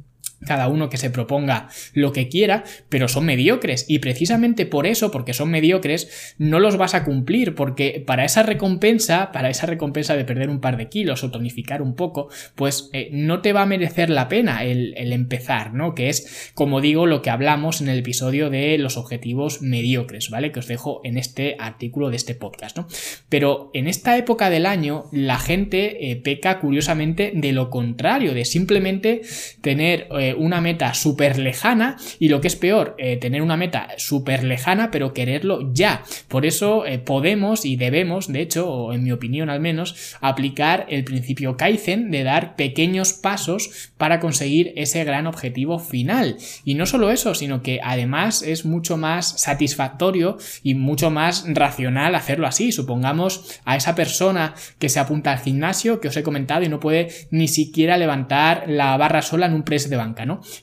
cada 0.44 0.68
uno 0.68 0.88
que 0.88 0.96
se 0.96 1.10
proponga 1.10 1.68
lo 1.94 2.12
que 2.12 2.28
quiera, 2.28 2.64
pero 2.88 3.08
son 3.08 3.24
mediocres 3.24 3.86
y 3.88 4.00
precisamente 4.00 4.66
por 4.66 4.86
eso, 4.86 5.10
porque 5.10 5.34
son 5.34 5.50
mediocres, 5.50 6.34
no 6.38 6.60
los 6.60 6.76
vas 6.76 6.94
a 6.94 7.04
cumplir 7.04 7.54
porque 7.54 8.02
para 8.06 8.24
esa 8.24 8.42
recompensa, 8.42 9.32
para 9.32 9.50
esa 9.50 9.66
recompensa 9.66 10.16
de 10.16 10.24
perder 10.24 10.50
un 10.50 10.60
par 10.60 10.76
de 10.76 10.88
kilos 10.88 11.24
o 11.24 11.30
tonificar 11.30 11.82
un 11.82 11.94
poco, 11.94 12.28
pues 12.54 12.90
eh, 12.92 13.08
no 13.12 13.40
te 13.40 13.52
va 13.52 13.62
a 13.62 13.66
merecer 13.66 14.10
la 14.10 14.28
pena 14.28 14.64
el, 14.64 14.94
el, 14.96 15.12
empezar, 15.12 15.72
¿no? 15.72 15.94
Que 15.94 16.08
es, 16.08 16.50
como 16.54 16.80
digo, 16.80 17.06
lo 17.06 17.22
que 17.22 17.30
hablamos 17.30 17.80
en 17.80 17.88
el 17.88 17.98
episodio 17.98 18.50
de 18.50 18.76
los 18.78 18.96
objetivos 18.96 19.62
mediocres, 19.62 20.30
¿vale? 20.30 20.52
Que 20.52 20.60
os 20.60 20.68
dejo 20.68 21.00
en 21.04 21.16
este 21.16 21.56
artículo 21.58 22.10
de 22.10 22.16
este 22.16 22.34
podcast, 22.34 22.76
¿no? 22.76 22.86
Pero 23.28 23.70
en 23.74 23.88
esta 23.88 24.16
época 24.16 24.50
del 24.50 24.66
año 24.66 25.06
la 25.12 25.38
gente 25.38 26.10
eh, 26.10 26.16
peca 26.16 26.60
curiosamente 26.60 27.32
de 27.34 27.52
lo 27.52 27.70
contrario, 27.70 28.34
de 28.34 28.44
simplemente 28.44 29.22
tener... 29.60 30.08
Eh, 30.26 30.34
una 30.34 30.60
meta 30.60 30.92
súper 30.92 31.38
lejana 31.38 31.96
y 32.18 32.28
lo 32.28 32.40
que 32.40 32.48
es 32.48 32.56
peor, 32.56 32.96
eh, 32.98 33.16
tener 33.16 33.42
una 33.42 33.56
meta 33.56 33.90
súper 33.96 34.42
lejana 34.42 34.90
pero 34.90 35.12
quererlo 35.12 35.72
ya. 35.72 36.02
Por 36.26 36.46
eso 36.46 36.84
eh, 36.84 36.98
podemos 36.98 37.64
y 37.64 37.76
debemos, 37.76 38.26
de 38.32 38.40
hecho, 38.40 38.68
o 38.68 38.92
en 38.92 39.04
mi 39.04 39.12
opinión 39.12 39.50
al 39.50 39.60
menos, 39.60 40.16
aplicar 40.20 40.86
el 40.88 41.04
principio 41.04 41.56
Kaizen 41.56 42.10
de 42.10 42.24
dar 42.24 42.56
pequeños 42.56 43.12
pasos 43.12 43.92
para 43.96 44.18
conseguir 44.18 44.72
ese 44.74 45.04
gran 45.04 45.28
objetivo 45.28 45.78
final. 45.78 46.38
Y 46.64 46.74
no 46.74 46.86
solo 46.86 47.12
eso, 47.12 47.34
sino 47.36 47.62
que 47.62 47.78
además 47.84 48.42
es 48.42 48.64
mucho 48.64 48.96
más 48.96 49.40
satisfactorio 49.40 50.38
y 50.64 50.74
mucho 50.74 51.10
más 51.12 51.44
racional 51.46 52.16
hacerlo 52.16 52.48
así. 52.48 52.72
Supongamos 52.72 53.60
a 53.64 53.76
esa 53.76 53.94
persona 53.94 54.54
que 54.80 54.88
se 54.88 54.98
apunta 54.98 55.30
al 55.30 55.38
gimnasio 55.38 56.00
que 56.00 56.08
os 56.08 56.16
he 56.16 56.24
comentado 56.24 56.64
y 56.64 56.68
no 56.68 56.80
puede 56.80 57.08
ni 57.30 57.46
siquiera 57.46 57.96
levantar 57.96 58.64
la 58.66 58.96
barra 58.96 59.22
sola 59.22 59.46
en 59.46 59.54
un 59.54 59.62
press 59.62 59.88
de 59.88 59.96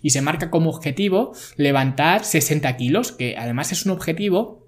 Y 0.01 0.09
se 0.09 0.21
marca 0.21 0.49
como 0.49 0.69
objetivo 0.69 1.33
levantar 1.55 2.25
60 2.25 2.75
kilos, 2.77 3.11
que 3.11 3.35
además 3.37 3.71
es 3.71 3.85
un 3.85 3.91
objetivo 3.91 4.62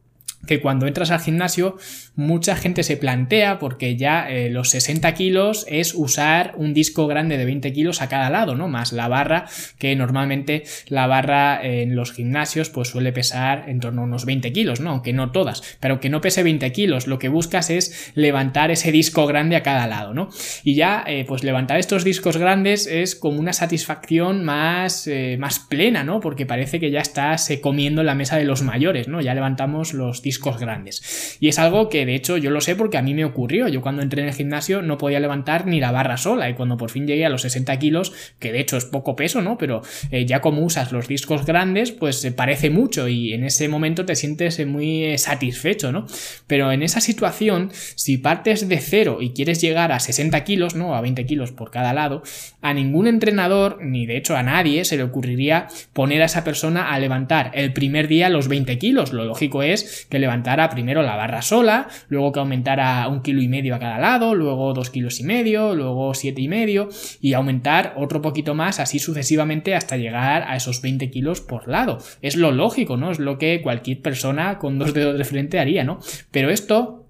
que 0.45 0.61
cuando 0.61 0.87
entras 0.87 1.11
al 1.11 1.19
gimnasio 1.19 1.77
mucha 2.15 2.55
gente 2.55 2.83
se 2.83 2.97
plantea 2.97 3.59
porque 3.59 3.95
ya 3.97 4.29
eh, 4.29 4.49
los 4.49 4.69
60 4.69 5.13
kilos 5.13 5.65
es 5.69 5.93
usar 5.93 6.53
un 6.57 6.73
disco 6.73 7.07
grande 7.07 7.37
de 7.37 7.45
20 7.45 7.73
kilos 7.73 8.01
a 8.01 8.09
cada 8.09 8.29
lado, 8.29 8.55
¿no? 8.55 8.67
Más 8.67 8.93
la 8.93 9.07
barra, 9.07 9.45
que 9.77 9.95
normalmente 9.95 10.63
la 10.87 11.07
barra 11.07 11.59
en 11.63 11.95
los 11.95 12.13
gimnasios 12.13 12.69
pues 12.69 12.89
suele 12.89 13.11
pesar 13.11 13.65
en 13.67 13.79
torno 13.79 14.01
a 14.01 14.05
unos 14.05 14.25
20 14.25 14.51
kilos, 14.53 14.79
¿no? 14.79 14.91
Aunque 14.91 15.13
no 15.13 15.31
todas, 15.31 15.77
pero 15.79 15.99
que 15.99 16.09
no 16.09 16.21
pese 16.21 16.43
20 16.43 16.71
kilos, 16.71 17.07
lo 17.07 17.19
que 17.19 17.29
buscas 17.29 17.69
es 17.69 18.11
levantar 18.15 18.71
ese 18.71 18.91
disco 18.91 19.27
grande 19.27 19.55
a 19.55 19.63
cada 19.63 19.87
lado, 19.87 20.13
¿no? 20.13 20.29
Y 20.63 20.75
ya 20.75 21.03
eh, 21.07 21.25
pues 21.27 21.43
levantar 21.43 21.79
estos 21.79 22.03
discos 22.03 22.37
grandes 22.37 22.87
es 22.87 23.15
como 23.15 23.39
una 23.39 23.53
satisfacción 23.53 24.43
más, 24.43 25.07
eh, 25.07 25.37
más 25.39 25.59
plena, 25.59 26.03
¿no? 26.03 26.19
Porque 26.19 26.45
parece 26.45 26.79
que 26.79 26.91
ya 26.91 27.01
estás 27.01 27.49
comiendo 27.61 28.01
en 28.01 28.07
la 28.07 28.15
mesa 28.15 28.37
de 28.37 28.45
los 28.45 28.61
mayores, 28.61 29.07
¿no? 29.07 29.21
Ya 29.21 29.33
levantamos 29.33 29.93
los 29.93 30.21
discos 30.21 30.34
grandes. 30.39 31.37
Y 31.39 31.47
es 31.47 31.59
algo 31.59 31.89
que 31.89 32.05
de 32.05 32.15
hecho 32.15 32.37
yo 32.37 32.51
lo 32.51 32.61
sé 32.61 32.75
porque 32.75 32.97
a 32.97 33.01
mí 33.01 33.13
me 33.13 33.25
ocurrió. 33.25 33.67
Yo 33.67 33.81
cuando 33.81 34.01
entré 34.01 34.21
en 34.21 34.27
el 34.27 34.33
gimnasio 34.33 34.81
no 34.81 34.97
podía 34.97 35.19
levantar 35.19 35.65
ni 35.65 35.79
la 35.79 35.91
barra 35.91 36.17
sola 36.17 36.49
y 36.49 36.53
cuando 36.53 36.77
por 36.77 36.91
fin 36.91 37.07
llegué 37.07 37.25
a 37.25 37.29
los 37.29 37.41
60 37.41 37.77
kilos, 37.79 38.13
que 38.39 38.51
de 38.51 38.59
hecho 38.59 38.77
es 38.77 38.85
poco 38.85 39.15
peso, 39.15 39.41
¿no? 39.41 39.57
Pero 39.57 39.81
eh, 40.11 40.25
ya 40.25 40.41
como 40.41 40.61
usas 40.61 40.91
los 40.91 41.07
discos 41.07 41.45
grandes, 41.45 41.91
pues 41.91 42.21
se 42.21 42.31
parece 42.31 42.69
mucho 42.69 43.07
y 43.07 43.33
en 43.33 43.43
ese 43.43 43.67
momento 43.67 44.05
te 44.05 44.15
sientes 44.15 44.59
eh, 44.59 44.65
muy 44.65 45.03
eh, 45.03 45.17
satisfecho, 45.17 45.91
¿no? 45.91 46.05
Pero 46.47 46.71
en 46.71 46.83
esa 46.83 47.01
situación, 47.01 47.71
si 47.95 48.17
partes 48.17 48.67
de 48.67 48.79
cero 48.79 49.19
y 49.21 49.31
quieres 49.31 49.61
llegar 49.61 49.91
a 49.91 49.99
60 49.99 50.43
kilos, 50.43 50.75
¿no? 50.75 50.95
A 50.95 51.01
20 51.01 51.25
kilos 51.25 51.51
por 51.51 51.71
cada 51.71 51.93
lado, 51.93 52.23
a 52.61 52.73
ningún 52.73 53.07
entrenador, 53.07 53.79
ni 53.81 54.05
de 54.05 54.17
hecho 54.17 54.35
a 54.35 54.43
nadie, 54.43 54.85
se 54.85 54.97
le 54.97 55.03
ocurriría 55.03 55.67
poner 55.93 56.21
a 56.21 56.25
esa 56.25 56.43
persona 56.43 56.93
a 56.93 56.99
levantar 56.99 57.51
el 57.53 57.73
primer 57.73 58.07
día 58.07 58.29
los 58.29 58.47
20 58.47 58.77
kilos. 58.77 59.13
Lo 59.13 59.25
lógico 59.25 59.63
es 59.63 60.07
que 60.09 60.14
levantara 60.19 60.69
primero 60.69 61.01
la 61.03 61.15
barra 61.15 61.41
sola, 61.41 61.87
luego 62.09 62.31
que 62.31 62.39
aumentara 62.39 63.07
un 63.07 63.21
kilo 63.21 63.41
y 63.41 63.47
medio 63.47 63.75
a 63.75 63.79
cada 63.79 63.99
lado, 63.99 64.35
luego 64.35 64.73
dos 64.73 64.89
kilos 64.89 65.19
y 65.19 65.23
medio, 65.23 65.75
luego 65.75 66.13
siete 66.13 66.41
y 66.41 66.47
medio 66.47 66.89
y 67.21 67.33
aumentar 67.33 67.93
otro 67.97 68.21
poquito 68.21 68.55
más 68.55 68.79
así 68.79 68.99
sucesivamente 68.99 69.75
hasta 69.75 69.97
llegar 69.97 70.43
a 70.47 70.55
esos 70.55 70.81
20 70.81 71.09
kilos 71.09 71.41
por 71.41 71.67
lado. 71.67 71.99
Es 72.21 72.35
lo 72.35 72.51
lógico, 72.51 72.97
¿no? 72.97 73.11
Es 73.11 73.19
lo 73.19 73.37
que 73.37 73.61
cualquier 73.61 74.01
persona 74.01 74.57
con 74.57 74.79
dos 74.79 74.93
dedos 74.93 75.17
de 75.17 75.23
frente 75.23 75.59
haría, 75.59 75.83
¿no? 75.83 75.99
Pero 76.31 76.49
esto 76.49 77.05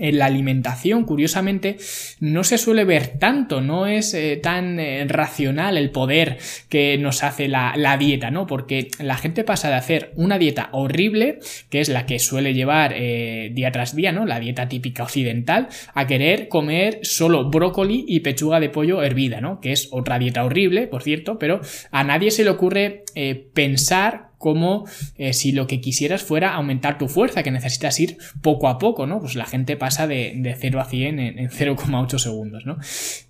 en 0.00 0.18
la 0.18 0.26
alimentación, 0.26 1.04
curiosamente, 1.04 1.76
no 2.20 2.42
se 2.42 2.58
suele 2.58 2.84
ver 2.84 3.18
tanto, 3.18 3.60
no 3.60 3.86
es 3.86 4.14
eh, 4.14 4.38
tan 4.42 4.80
eh, 4.80 5.04
racional 5.06 5.76
el 5.76 5.90
poder 5.90 6.38
que 6.70 6.96
nos 6.96 7.22
hace 7.22 7.48
la, 7.48 7.96
dieta, 7.98 8.30
¿no? 8.30 8.46
Porque 8.46 8.88
la 8.98 9.16
gente 9.16 9.44
pasa 9.44 9.68
de 9.68 9.74
hacer 9.74 10.12
una 10.16 10.38
dieta 10.38 10.70
horrible, 10.72 11.38
que 11.68 11.80
es 11.80 11.90
la 11.90 12.06
que 12.06 12.18
suele 12.18 12.54
llevar 12.54 12.94
eh, 12.96 13.50
día 13.52 13.72
tras 13.72 13.94
día, 13.94 14.10
¿no? 14.10 14.24
La 14.24 14.40
dieta 14.40 14.68
típica 14.68 15.02
occidental, 15.02 15.68
a 15.92 16.06
querer 16.06 16.48
comer 16.48 17.00
solo 17.02 17.50
brócoli 17.50 18.06
y 18.08 18.20
pechuga 18.20 18.58
de 18.58 18.70
pollo 18.70 19.02
hervida, 19.02 19.42
¿no? 19.42 19.60
Que 19.60 19.72
es 19.72 19.88
otra 19.90 20.18
dieta 20.18 20.44
horrible, 20.44 20.86
por 20.86 21.02
cierto, 21.02 21.38
pero 21.38 21.60
a 21.90 22.04
nadie 22.04 22.30
se 22.30 22.44
le 22.44 22.50
ocurre 22.50 23.04
pensar 23.52 24.30
como 24.38 24.86
si 25.32 25.52
lo 25.52 25.66
que 25.66 25.82
quisieras 25.82 26.22
fuera 26.22 26.54
aumentar 26.54 26.96
tu 26.96 27.08
fuerza, 27.08 27.42
que 27.42 27.50
necesitas 27.50 28.00
ir 28.00 28.16
poco 28.40 28.68
a 28.68 28.78
poco, 28.78 29.06
¿no? 29.06 29.20
Pues 29.20 29.34
la 29.34 29.44
gente 29.44 29.76
pasa 29.76 29.89
de, 29.98 30.32
de 30.36 30.54
0 30.54 30.80
a 30.80 30.84
100 30.84 31.18
en, 31.18 31.38
en 31.38 31.48
0,8 31.48 32.18
segundos, 32.18 32.64
¿no? 32.66 32.78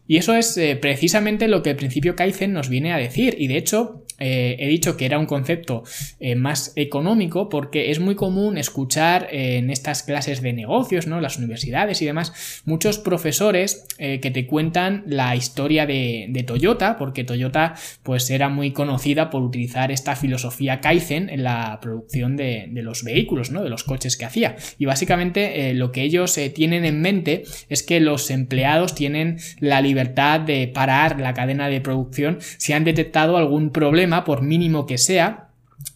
Y 0.07 0.17
eso 0.17 0.35
es 0.35 0.57
eh, 0.57 0.75
precisamente 0.75 1.47
lo 1.47 1.62
que 1.62 1.71
el 1.71 1.76
principio 1.76 2.17
Kaizen 2.17 2.52
nos 2.52 2.69
viene 2.69 2.93
a 2.93 2.97
decir. 2.97 3.37
Y 3.38 3.47
de 3.47 3.57
hecho, 3.57 4.05
eh, 4.20 4.56
he 4.58 4.68
dicho 4.68 4.96
que 4.96 5.06
era 5.06 5.18
un 5.18 5.26
concepto 5.26 5.82
eh, 6.20 6.34
más 6.34 6.72
económico 6.76 7.48
porque 7.48 7.90
es 7.90 7.98
muy 7.98 8.14
común 8.14 8.58
escuchar 8.58 9.28
en 9.30 9.70
estas 9.70 10.02
clases 10.02 10.42
de 10.42 10.52
negocios, 10.52 11.06
¿no? 11.06 11.20
Las 11.20 11.38
universidades 11.38 12.00
y 12.02 12.06
demás, 12.06 12.62
muchos 12.64 12.98
profesores 12.98 13.86
que 13.98 14.30
te 14.30 14.46
cuentan 14.46 15.02
la 15.06 15.36
historia 15.36 15.86
de, 15.86 16.44
Toyota, 16.46 16.96
porque 16.96 17.22
Toyota 17.22 17.74
pues 18.02 18.30
era 18.30 18.48
muy 18.48 18.72
conocida 18.72 19.28
por 19.28 19.42
utilizar 19.42 19.92
esta 19.92 20.16
filosofía 20.16 20.80
Kaizen 20.80 21.28
en 21.28 21.42
la 21.42 21.78
producción 21.82 22.36
de, 22.36 22.66
de 22.70 22.82
los 22.82 23.04
vehículos, 23.04 23.50
¿no? 23.50 23.62
De 23.62 23.68
los 23.68 23.84
coches 23.84 24.16
que 24.16 24.24
hacía. 24.24 24.56
Y 24.78 24.86
básicamente 24.86 25.74
lo 25.74 25.92
que 25.92 26.02
ellos 26.02 26.38
tienen 26.54 26.84
en 26.84 27.00
mente 27.00 27.44
es 27.68 27.82
que 27.82 28.00
los 28.00 28.30
empleados 28.30 28.94
tienen 28.94 29.38
la 29.58 29.80
libertad 29.80 30.40
de 30.40 30.68
parar 30.68 31.20
la 31.20 31.34
cadena 31.34 31.68
de 31.68 31.80
producción 31.80 32.38
si 32.58 32.72
han 32.72 32.84
detectado 32.84 33.36
algún 33.36 33.70
problema, 33.70 34.10
por 34.25 34.43
mínimo 34.43 34.87
que 34.87 34.99
sea, 34.99 35.50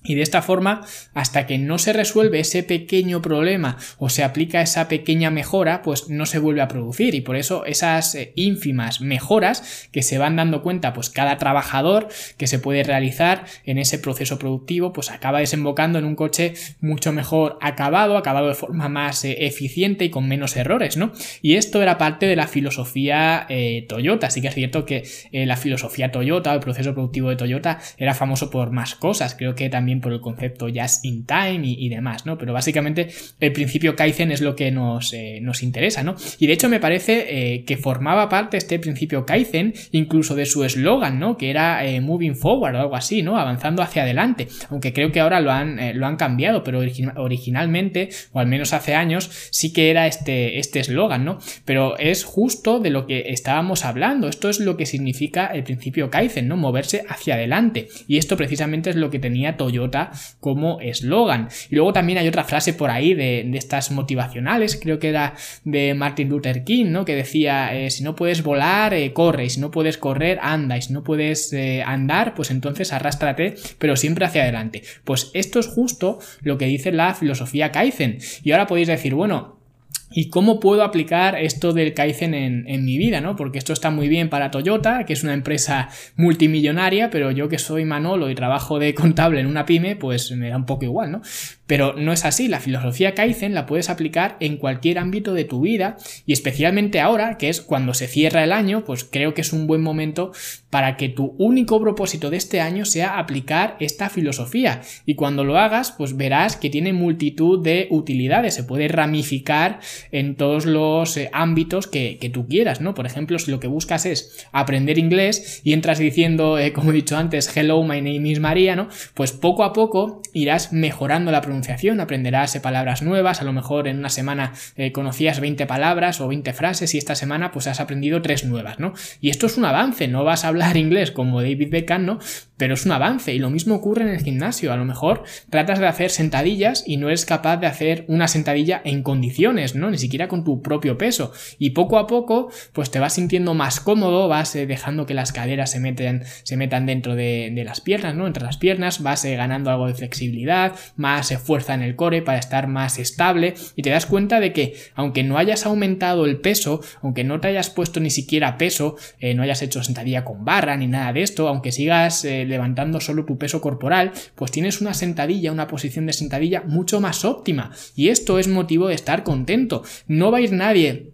y 0.06 0.14
de 0.14 0.22
esta 0.22 0.42
forma, 0.42 0.82
hasta 1.14 1.46
que 1.46 1.56
no 1.56 1.78
se 1.78 1.94
resuelve 1.94 2.40
ese 2.40 2.62
pequeño 2.62 3.22
problema 3.22 3.78
o 3.96 4.10
se 4.10 4.22
aplica 4.22 4.60
esa 4.60 4.86
pequeña 4.86 5.30
mejora, 5.30 5.80
pues 5.80 6.10
no 6.10 6.26
se 6.26 6.38
vuelve 6.38 6.60
a 6.60 6.68
producir. 6.68 7.14
Y 7.14 7.22
por 7.22 7.36
eso 7.36 7.64
esas 7.64 8.14
eh, 8.14 8.32
ínfimas 8.36 9.00
mejoras 9.00 9.88
que 9.92 10.02
se 10.02 10.18
van 10.18 10.36
dando 10.36 10.62
cuenta, 10.62 10.92
pues 10.92 11.08
cada 11.08 11.38
trabajador 11.38 12.08
que 12.36 12.46
se 12.46 12.58
puede 12.58 12.82
realizar 12.82 13.46
en 13.64 13.78
ese 13.78 13.98
proceso 13.98 14.38
productivo, 14.38 14.92
pues 14.92 15.10
acaba 15.10 15.38
desembocando 15.38 15.98
en 15.98 16.04
un 16.04 16.16
coche 16.16 16.52
mucho 16.80 17.12
mejor 17.12 17.56
acabado, 17.62 18.18
acabado 18.18 18.48
de 18.48 18.54
forma 18.54 18.90
más 18.90 19.24
eh, 19.24 19.46
eficiente 19.46 20.04
y 20.04 20.10
con 20.10 20.28
menos 20.28 20.54
errores, 20.56 20.98
¿no? 20.98 21.12
Y 21.40 21.54
esto 21.54 21.80
era 21.80 21.96
parte 21.96 22.26
de 22.26 22.36
la 22.36 22.46
filosofía 22.46 23.46
eh, 23.48 23.86
Toyota. 23.88 24.26
Así 24.26 24.42
que 24.42 24.48
es 24.48 24.54
cierto 24.54 24.84
que 24.84 25.04
la 25.32 25.56
filosofía 25.56 26.12
Toyota, 26.12 26.52
el 26.52 26.60
proceso 26.60 26.92
productivo 26.92 27.30
de 27.30 27.36
Toyota, 27.36 27.80
era 27.96 28.14
famoso 28.14 28.50
por 28.50 28.70
más 28.70 28.94
cosas. 28.94 29.34
Creo 29.34 29.54
que 29.54 29.70
también 29.74 30.00
por 30.00 30.12
el 30.12 30.20
concepto 30.20 30.68
just 30.72 31.04
in 31.04 31.26
time 31.26 31.62
y, 31.64 31.88
demás, 31.88 32.26
¿no? 32.26 32.38
Pero 32.38 32.52
básicamente 32.52 33.08
el 33.40 33.50
principio 33.50 33.96
Kaizen 33.96 34.30
es 34.30 34.40
lo 34.40 34.54
que 34.54 34.70
nos, 34.70 35.12
eh, 35.12 35.40
nos 35.42 35.64
interesa, 35.64 36.04
¿no? 36.04 36.14
Y 36.38 36.46
de 36.46 36.52
hecho 36.52 36.68
me 36.68 36.78
parece 36.78 37.26
eh, 37.28 37.64
que 37.64 37.76
formaba 37.76 38.28
parte 38.28 38.56
este 38.56 38.78
principio 38.78 39.26
Kaizen 39.26 39.74
incluso 39.90 40.36
de 40.36 40.46
su 40.46 40.62
eslogan, 40.62 41.18
¿no? 41.18 41.36
Que 41.36 41.50
era 41.50 41.84
eh, 41.84 42.00
moving 42.00 42.36
forward 42.36 42.76
o 42.76 42.78
algo 42.82 42.94
así, 42.94 43.22
¿no? 43.22 43.36
Avanzando 43.36 43.82
hacia 43.82 44.04
adelante. 44.04 44.46
Aunque 44.70 44.92
creo 44.92 45.10
que 45.10 45.18
ahora 45.18 45.40
lo 45.40 45.50
han, 45.50 45.98
lo 45.98 46.06
han 46.06 46.14
cambiado, 46.14 46.62
pero 46.62 46.80
originalmente, 47.16 48.10
o 48.30 48.38
al 48.38 48.46
menos 48.46 48.72
hace 48.72 48.94
años, 48.94 49.28
sí 49.50 49.72
que 49.72 49.90
era 49.90 50.06
este 50.06 50.60
este 50.60 50.78
eslogan, 50.78 51.24
¿no? 51.24 51.38
Pero 51.64 51.98
es 51.98 52.22
justo 52.22 52.78
de 52.78 52.90
lo 52.90 53.08
que 53.08 53.32
estábamos 53.32 53.84
hablando. 53.84 54.28
Esto 54.28 54.48
es 54.48 54.60
lo 54.60 54.76
que 54.76 54.86
significa 54.86 55.46
el 55.46 55.64
principio 55.64 56.10
Kaizen, 56.10 56.46
¿no? 56.46 56.56
Moverse 56.56 57.04
hacia 57.08 57.34
adelante. 57.34 57.88
Y 58.06 58.18
esto 58.18 58.36
precisamente 58.36 58.90
es 58.90 58.96
lo 58.96 59.10
que 59.10 59.18
tenía 59.18 59.56
Toyota 59.64 60.10
como 60.40 60.80
eslogan. 60.80 61.48
Y 61.70 61.76
luego 61.76 61.92
también 61.94 62.18
hay 62.18 62.28
otra 62.28 62.44
frase 62.44 62.74
por 62.74 62.90
ahí 62.90 63.14
de, 63.14 63.50
estas 63.54 63.90
motivacionales, 63.90 64.78
creo 64.80 64.98
que 64.98 65.08
era 65.08 65.34
de 65.64 65.94
Martin 65.94 66.28
Luther 66.28 66.64
King, 66.64 66.86
¿no? 66.86 67.04
Que 67.04 67.14
decía, 67.14 67.74
eh, 67.74 67.90
si 67.90 68.02
no 68.02 68.14
puedes 68.14 68.42
volar, 68.42 68.92
eh, 68.92 69.12
corre, 69.12 69.46
y 69.46 69.50
si 69.50 69.60
no 69.60 69.70
puedes 69.70 69.96
correr, 69.96 70.38
anda, 70.42 70.76
y 70.76 70.82
si 70.82 70.92
no 70.92 71.02
puedes 71.02 71.52
eh, 71.52 71.82
andar, 71.82 72.34
pues 72.34 72.50
entonces 72.50 72.92
arrástrate, 72.92 73.54
pero 73.78 73.96
siempre 73.96 74.26
hacia 74.26 74.42
adelante. 74.42 74.82
Pues 75.04 75.30
esto 75.32 75.60
es 75.60 75.66
justo 75.66 76.18
lo 76.42 76.58
que 76.58 76.66
dice 76.66 76.92
la 76.92 77.14
filosofía 77.14 77.72
Kaizen. 77.72 78.18
Y 78.42 78.52
ahora 78.52 78.66
podéis 78.66 78.88
decir, 78.88 79.14
bueno, 79.14 79.63
¿Y 80.10 80.30
cómo 80.30 80.60
puedo 80.60 80.84
aplicar 80.84 81.36
esto 81.36 81.72
del 81.72 81.94
Kaizen 81.94 82.34
en, 82.34 82.84
mi 82.84 82.98
vida? 82.98 83.20
¿no? 83.20 83.36
Porque 83.36 83.58
esto 83.58 83.72
está 83.72 83.90
muy 83.90 84.08
bien 84.08 84.28
para 84.28 84.50
Toyota, 84.50 85.04
que 85.06 85.12
es 85.12 85.22
una 85.24 85.34
empresa 85.34 85.88
multimillonaria, 86.16 87.10
pero 87.10 87.30
yo 87.30 87.48
que 87.48 87.58
soy 87.58 87.84
Manolo 87.84 88.30
y 88.30 88.34
trabajo 88.34 88.78
de 88.78 88.94
contable 88.94 89.40
en 89.40 89.46
una 89.46 89.66
pyme, 89.66 89.96
pues 89.96 90.30
me 90.32 90.48
da 90.48 90.56
un 90.56 90.66
poco 90.66 90.84
igual, 90.84 91.10
¿no? 91.10 91.22
Pero 91.66 91.94
no 91.94 92.12
es 92.12 92.24
así, 92.24 92.48
la 92.48 92.60
filosofía 92.60 93.14
Kaizen 93.14 93.54
la 93.54 93.66
puedes 93.66 93.88
aplicar 93.88 94.36
en 94.40 94.58
cualquier 94.58 94.98
ámbito 94.98 95.32
de 95.32 95.44
tu 95.44 95.60
vida 95.60 95.96
y 96.26 96.32
especialmente 96.32 97.00
ahora, 97.00 97.38
que 97.38 97.48
es 97.48 97.60
cuando 97.60 97.94
se 97.94 98.06
cierra 98.06 98.44
el 98.44 98.52
año, 98.52 98.84
pues 98.84 99.04
creo 99.04 99.32
que 99.32 99.40
es 99.40 99.52
un 99.52 99.66
buen 99.66 99.80
momento 99.80 100.32
para 100.70 100.96
que 100.96 101.08
tu 101.08 101.34
único 101.38 101.80
propósito 101.80 102.30
de 102.30 102.36
este 102.36 102.60
año 102.60 102.84
sea 102.84 103.18
aplicar 103.18 103.76
esta 103.80 104.10
filosofía. 104.10 104.82
Y 105.06 105.14
cuando 105.14 105.44
lo 105.44 105.56
hagas, 105.56 105.92
pues 105.92 106.16
verás 106.16 106.56
que 106.56 106.68
tiene 106.68 106.92
multitud 106.92 107.62
de 107.62 107.86
utilidades, 107.90 108.54
se 108.54 108.64
puede 108.64 108.88
ramificar 108.88 109.80
en 110.10 110.34
todos 110.34 110.66
los 110.66 111.16
eh, 111.16 111.30
ámbitos 111.32 111.86
que, 111.86 112.18
tú 112.32 112.48
quieras, 112.48 112.80
¿no? 112.80 112.94
Por 112.94 113.06
ejemplo, 113.06 113.38
si 113.38 113.50
lo 113.50 113.60
que 113.60 113.68
buscas 113.68 114.06
es 114.06 114.46
aprender 114.50 114.98
inglés 114.98 115.60
y 115.62 115.72
entras 115.72 115.98
diciendo, 115.98 116.58
eh, 116.58 116.72
como 116.72 116.90
he 116.90 116.94
dicho 116.94 117.16
antes, 117.16 117.54
hello, 117.56 117.82
my 117.82 118.00
name 118.00 118.28
is 118.28 118.40
María, 118.40 118.74
¿no? 118.76 118.88
Pues 119.14 119.32
poco 119.32 119.62
a 119.62 119.72
poco 119.72 120.22
irás 120.32 120.72
mejorando 120.72 121.30
la 121.30 121.40
pronunciación, 121.40 121.53
aprenderás 122.00 122.58
palabras 122.58 123.02
nuevas, 123.02 123.40
a 123.40 123.44
lo 123.44 123.52
mejor 123.52 123.88
en 123.88 123.98
una 123.98 124.08
semana 124.08 124.52
eh, 124.76 124.92
conocías 124.92 125.40
20 125.40 125.66
palabras 125.66 126.20
o 126.20 126.28
20 126.28 126.52
frases 126.52 126.94
y 126.94 126.98
esta 126.98 127.14
semana 127.14 127.52
pues 127.52 127.66
has 127.66 127.80
aprendido 127.80 128.22
tres 128.22 128.44
nuevas, 128.44 128.78
¿no? 128.78 128.94
Y 129.20 129.30
esto 129.30 129.46
es 129.46 129.56
un 129.58 129.64
avance, 129.64 130.08
no 130.08 130.24
vas 130.24 130.44
a 130.44 130.48
hablar 130.48 130.76
inglés 130.84 131.10
como 131.10 131.42
David 131.42 131.70
Beckham, 131.70 132.06
¿no? 132.06 132.18
pero 132.56 132.74
es 132.74 132.86
un 132.86 132.92
avance 132.92 133.34
y 133.34 133.38
lo 133.38 133.50
mismo 133.50 133.74
ocurre 133.74 134.02
en 134.02 134.10
el 134.10 134.22
gimnasio. 134.22 134.72
A 134.72 134.76
lo 134.76 134.84
mejor 134.84 135.24
tratas 135.50 135.78
de 135.78 135.86
hacer 135.86 136.10
sentadillas 136.10 136.84
y 136.86 136.96
no 136.96 137.08
eres 137.08 137.24
capaz 137.24 137.56
de 137.56 137.66
hacer 137.66 138.04
una 138.08 138.28
sentadilla 138.28 138.80
en 138.84 139.02
condiciones, 139.02 139.74
¿no? 139.74 139.90
Ni 139.90 139.98
siquiera 139.98 140.28
con 140.28 140.44
tu 140.44 140.62
propio 140.62 140.96
peso. 140.96 141.32
Y 141.58 141.70
poco 141.70 141.98
a 141.98 142.06
poco, 142.06 142.50
pues 142.72 142.90
te 142.90 143.00
vas 143.00 143.14
sintiendo 143.14 143.54
más 143.54 143.80
cómodo, 143.80 144.28
vas 144.28 144.54
eh, 144.54 144.66
dejando 144.66 145.06
que 145.06 145.14
las 145.14 145.32
caderas 145.32 145.70
se, 145.70 145.80
meten, 145.80 146.22
se 146.42 146.56
metan 146.56 146.86
dentro 146.86 147.14
de, 147.14 147.52
las 147.64 147.80
piernas, 147.80 148.14
¿no? 148.14 148.26
Entre 148.26 148.44
las 148.44 148.58
piernas, 148.58 149.02
vas 149.02 149.24
eh, 149.24 149.36
ganando 149.36 149.70
algo 149.70 149.86
de 149.86 149.94
flexibilidad, 149.94 150.74
más 150.96 151.30
eh, 151.30 151.38
fuerza 151.44 151.74
en 151.74 151.82
el 151.82 151.96
core 151.96 152.22
para 152.22 152.38
estar 152.38 152.66
más 152.66 152.98
estable 152.98 153.54
y 153.76 153.82
te 153.82 153.90
das 153.90 154.06
cuenta 154.06 154.40
de 154.40 154.52
que 154.52 154.74
aunque 154.94 155.22
no 155.22 155.38
hayas 155.38 155.66
aumentado 155.66 156.24
el 156.24 156.38
peso, 156.38 156.80
aunque 157.02 157.24
no 157.24 157.40
te 157.40 157.48
hayas 157.48 157.70
puesto 157.70 158.00
ni 158.00 158.10
siquiera 158.10 158.58
peso, 158.58 158.96
no 159.34 159.42
hayas 159.42 159.62
hecho 159.62 159.82
sentadilla 159.82 160.24
con 160.24 160.44
barra 160.44 160.76
ni 160.76 160.86
nada 160.86 161.12
de 161.12 161.22
esto, 161.22 161.48
aunque 161.48 161.72
sigas 161.72 162.24
levantando 162.24 163.00
solo 163.00 163.24
tu 163.24 163.38
peso 163.38 163.60
corporal, 163.60 164.12
pues 164.34 164.50
tienes 164.50 164.80
una 164.80 164.94
sentadilla, 164.94 165.52
una 165.52 165.68
posición 165.68 166.06
de 166.06 166.12
sentadilla 166.12 166.62
mucho 166.66 167.00
más 167.00 167.24
óptima. 167.24 167.70
Y 167.94 168.08
esto 168.08 168.38
es 168.38 168.48
motivo 168.48 168.88
de 168.88 168.94
estar 168.94 169.22
contento. 169.22 169.82
No 170.08 170.30
va 170.30 170.38
a 170.38 170.40
ir 170.40 170.52
nadie 170.52 171.10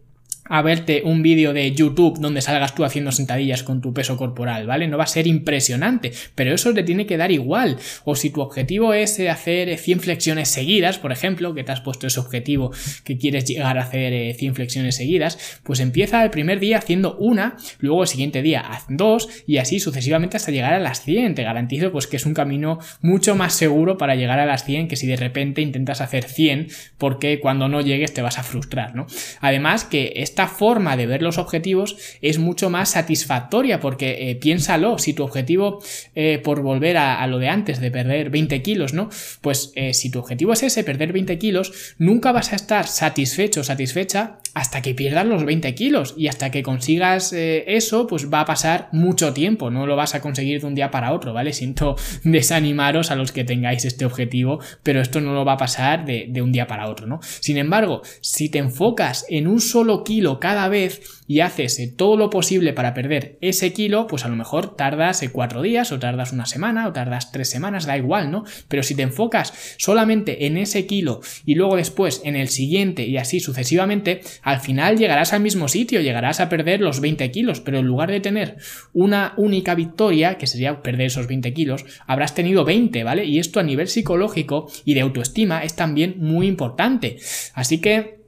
a 0.51 0.63
verte 0.63 1.03
un 1.05 1.23
vídeo 1.23 1.53
de 1.53 1.73
YouTube 1.73 2.19
donde 2.19 2.43
salgas 2.43 2.75
tú 2.75 2.85
haciendo 2.85 3.13
sentadillas 3.13 3.63
con 3.63 3.81
tu 3.81 3.95
peso 3.95 4.17
corporal, 4.17 4.67
¿vale? 4.67 4.89
No 4.89 4.99
va 4.99 5.05
a 5.05 5.07
ser 5.07 5.29
impresionante, 5.29 6.13
pero 6.35 6.53
eso 6.53 6.75
te 6.75 6.83
tiene 6.83 7.07
que 7.07 7.17
dar 7.17 7.31
igual. 7.31 7.79
O 8.05 8.17
si 8.17 8.31
tu 8.31 8.41
objetivo 8.41 8.93
es 8.93 9.19
eh, 9.21 9.31
hacer 9.31 9.79
100 9.79 9.99
eh, 9.99 10.03
flexiones 10.03 10.49
seguidas, 10.49 10.99
por 10.99 11.13
ejemplo, 11.13 11.55
que 11.55 11.63
te 11.63 11.71
has 11.71 11.81
puesto 11.81 12.09
ese 12.09 12.19
objetivo 12.19 12.73
que 13.05 13.17
quieres 13.17 13.45
llegar 13.45 13.79
a 13.79 13.83
hacer 13.83 14.35
100 14.35 14.51
eh, 14.51 14.55
flexiones 14.55 14.97
seguidas, 14.97 15.61
pues 15.63 15.79
empieza 15.79 16.23
el 16.25 16.31
primer 16.31 16.59
día 16.59 16.79
haciendo 16.79 17.17
una, 17.17 17.57
luego 17.79 18.03
el 18.03 18.09
siguiente 18.09 18.43
día 18.43 18.61
haz 18.61 18.87
dos 18.89 19.29
y 19.47 19.59
así 19.59 19.79
sucesivamente 19.79 20.37
hasta 20.37 20.51
llegar 20.51 20.75
a 20.75 20.81
las 20.81 21.03
100. 21.03 21.37
Te 21.37 21.45
garantizo 21.45 21.93
pues 21.93 22.09
que 22.09 22.17
es 22.17 22.27
un 22.27 22.35
camino 22.35 22.81
mucho 23.03 23.37
más 23.37 23.55
seguro 23.55 23.97
para 23.97 24.17
llegar 24.17 24.41
a 24.41 24.47
las 24.47 24.65
100 24.65 24.89
que 24.89 24.97
si 24.97 25.07
de 25.07 25.17
repente 25.17 25.63
intentas 25.63 26.01
hacer 26.01 26.25
100 26.25 26.69
porque 26.99 27.39
cuando 27.39 27.69
no 27.69 27.81
llegues 27.81 28.13
te 28.13 28.23
vas 28.23 28.39
a 28.39 28.43
frustrar, 28.43 28.97
¿no? 28.97 29.07
Además 29.41 29.85
que 29.85 30.13
esta 30.17 30.40
forma 30.49 30.97
de 30.97 31.07
ver 31.07 31.23
los 31.23 31.39
objetivos 31.39 31.97
es 32.23 32.39
mucho 32.39 32.71
más 32.71 32.91
satisfactoria 32.91 33.81
porque 33.81 34.31
eh, 34.31 34.37
piénsalo, 34.37 34.99
si 34.99 35.13
tu 35.13 35.23
objetivo 35.23 35.83
eh, 36.15 36.41
por 36.43 36.63
volver 36.63 36.97
a, 36.97 37.27
lo 37.27 37.39
de 37.39 37.49
antes 37.49 37.81
de 37.81 37.91
perder 37.91 38.31
20 38.31 38.63
kilos, 38.63 38.93
¿no? 38.95 39.11
Pues 39.41 39.73
eh, 39.75 39.95
si 39.95 40.11
tu 40.11 40.19
objetivo 40.19 40.53
es 40.53 40.63
ese, 40.63 40.85
perder 40.85 41.13
20 41.13 41.39
kilos, 41.39 41.95
nunca 41.99 42.33
vas 42.33 42.53
a 42.53 42.57
estar 42.57 42.87
satisfecho 42.87 43.65
satisfecha 43.65 44.39
hasta 44.55 44.83
que 44.83 44.95
pierdas 44.95 45.27
los 45.27 45.45
20 45.45 45.75
kilos 45.75 46.15
y 46.17 46.29
hasta 46.29 46.51
que 46.51 46.63
consigas 46.63 47.33
eso, 47.33 48.07
pues 48.07 48.33
va 48.33 48.41
a 48.41 48.45
pasar 48.45 48.89
mucho 48.93 49.33
tiempo, 49.33 49.71
no 49.71 49.87
lo 49.87 49.97
vas 49.97 50.15
a 50.15 50.21
conseguir 50.21 50.61
de 50.61 50.67
un 50.67 50.75
día 50.75 50.91
para 50.91 51.13
otro, 51.13 51.33
¿vale? 51.33 51.53
Siento 51.53 51.97
desanimaros 52.25 53.11
a 53.11 53.17
los 53.17 53.33
que 53.33 53.45
tengáis 53.45 53.85
este 53.85 54.05
objetivo, 54.05 54.61
pero 54.83 55.01
esto 55.01 55.21
no 55.21 55.35
lo 55.35 55.45
va 55.45 55.53
a 55.53 55.59
pasar 55.59 56.05
de, 56.05 56.27
de 56.29 56.43
un 56.43 56.53
día 56.53 56.67
para 56.67 56.89
otro, 56.89 57.07
¿no? 57.07 57.21
Sin 57.23 57.57
embargo, 57.57 58.03
si 58.21 58.49
te 58.49 58.59
enfocas 58.59 59.27
en 59.29 59.47
un 59.47 59.61
solo 59.61 60.05
kilo 60.05 60.41
cada 60.41 60.69
vez 60.69 61.21
y 61.31 61.43
haces 61.43 61.79
eh, 61.79 61.87
todo 61.87 62.17
lo 62.17 62.29
posible 62.29 62.73
para 62.73 62.93
perder 62.93 63.39
ese 63.41 63.73
kilo, 63.73 64.09
pues 64.09 64.25
a 64.25 64.29
lo 64.29 64.35
mejor 64.35 64.75
tardas 64.75 65.23
eh, 65.23 65.31
cuatro 65.31 65.63
días 65.63 65.93
o 65.93 65.99
tardas 66.01 66.33
una 66.33 66.45
semana 66.45 66.89
o 66.89 66.93
tardas 66.93 67.31
tres 67.31 67.49
semanas, 67.49 67.87
da 67.87 67.97
igual, 67.97 68.33
¿no? 68.33 68.43
Pero 68.67 68.83
si 68.83 68.97
te 68.97 69.03
enfocas 69.03 69.77
solamente 69.79 70.47
en 70.47 70.57
ese 70.57 70.87
kilo 70.87 71.21
y 71.47 71.55
luego 71.55 71.77
después 71.77 72.21
en 72.25 72.35
el 72.35 72.49
siguiente 72.49 73.05
y 73.05 73.17
así 73.17 73.39
sucesivamente, 73.39 74.23
al 74.43 74.61
final 74.61 74.97
llegarás 74.99 75.33
al 75.33 75.41
mismo 75.41 75.69
sitio, 75.69 76.01
llegarás 76.01 76.41
a 76.41 76.49
perder 76.49 76.81
los 76.81 77.01
20 77.01 77.31
kilos, 77.31 77.61
pero 77.61 77.79
en 77.79 77.87
lugar 77.87 78.11
de 78.11 78.21
tener 78.21 78.57
una 78.93 79.35
única 79.37 79.75
victoria, 79.75 80.39
que 80.39 80.47
sería 80.47 80.83
perder 80.83 81.07
esos 81.07 81.27
20 81.27 81.53
kilos, 81.53 81.85
habrás 82.07 82.35
tenido 82.35 82.65
20, 82.65 83.05
¿vale? 83.05 83.25
Y 83.25 83.39
esto 83.39 83.61
a 83.61 83.65
nivel 83.65 83.89
psicológico 83.89 84.71
y 84.85 84.95
de 84.95 85.01
autoestima 85.01 85.63
es 85.63 85.75
también 85.75 86.15
muy 86.19 86.47
importante. 86.47 87.19
Así 87.55 87.81
que 87.81 88.20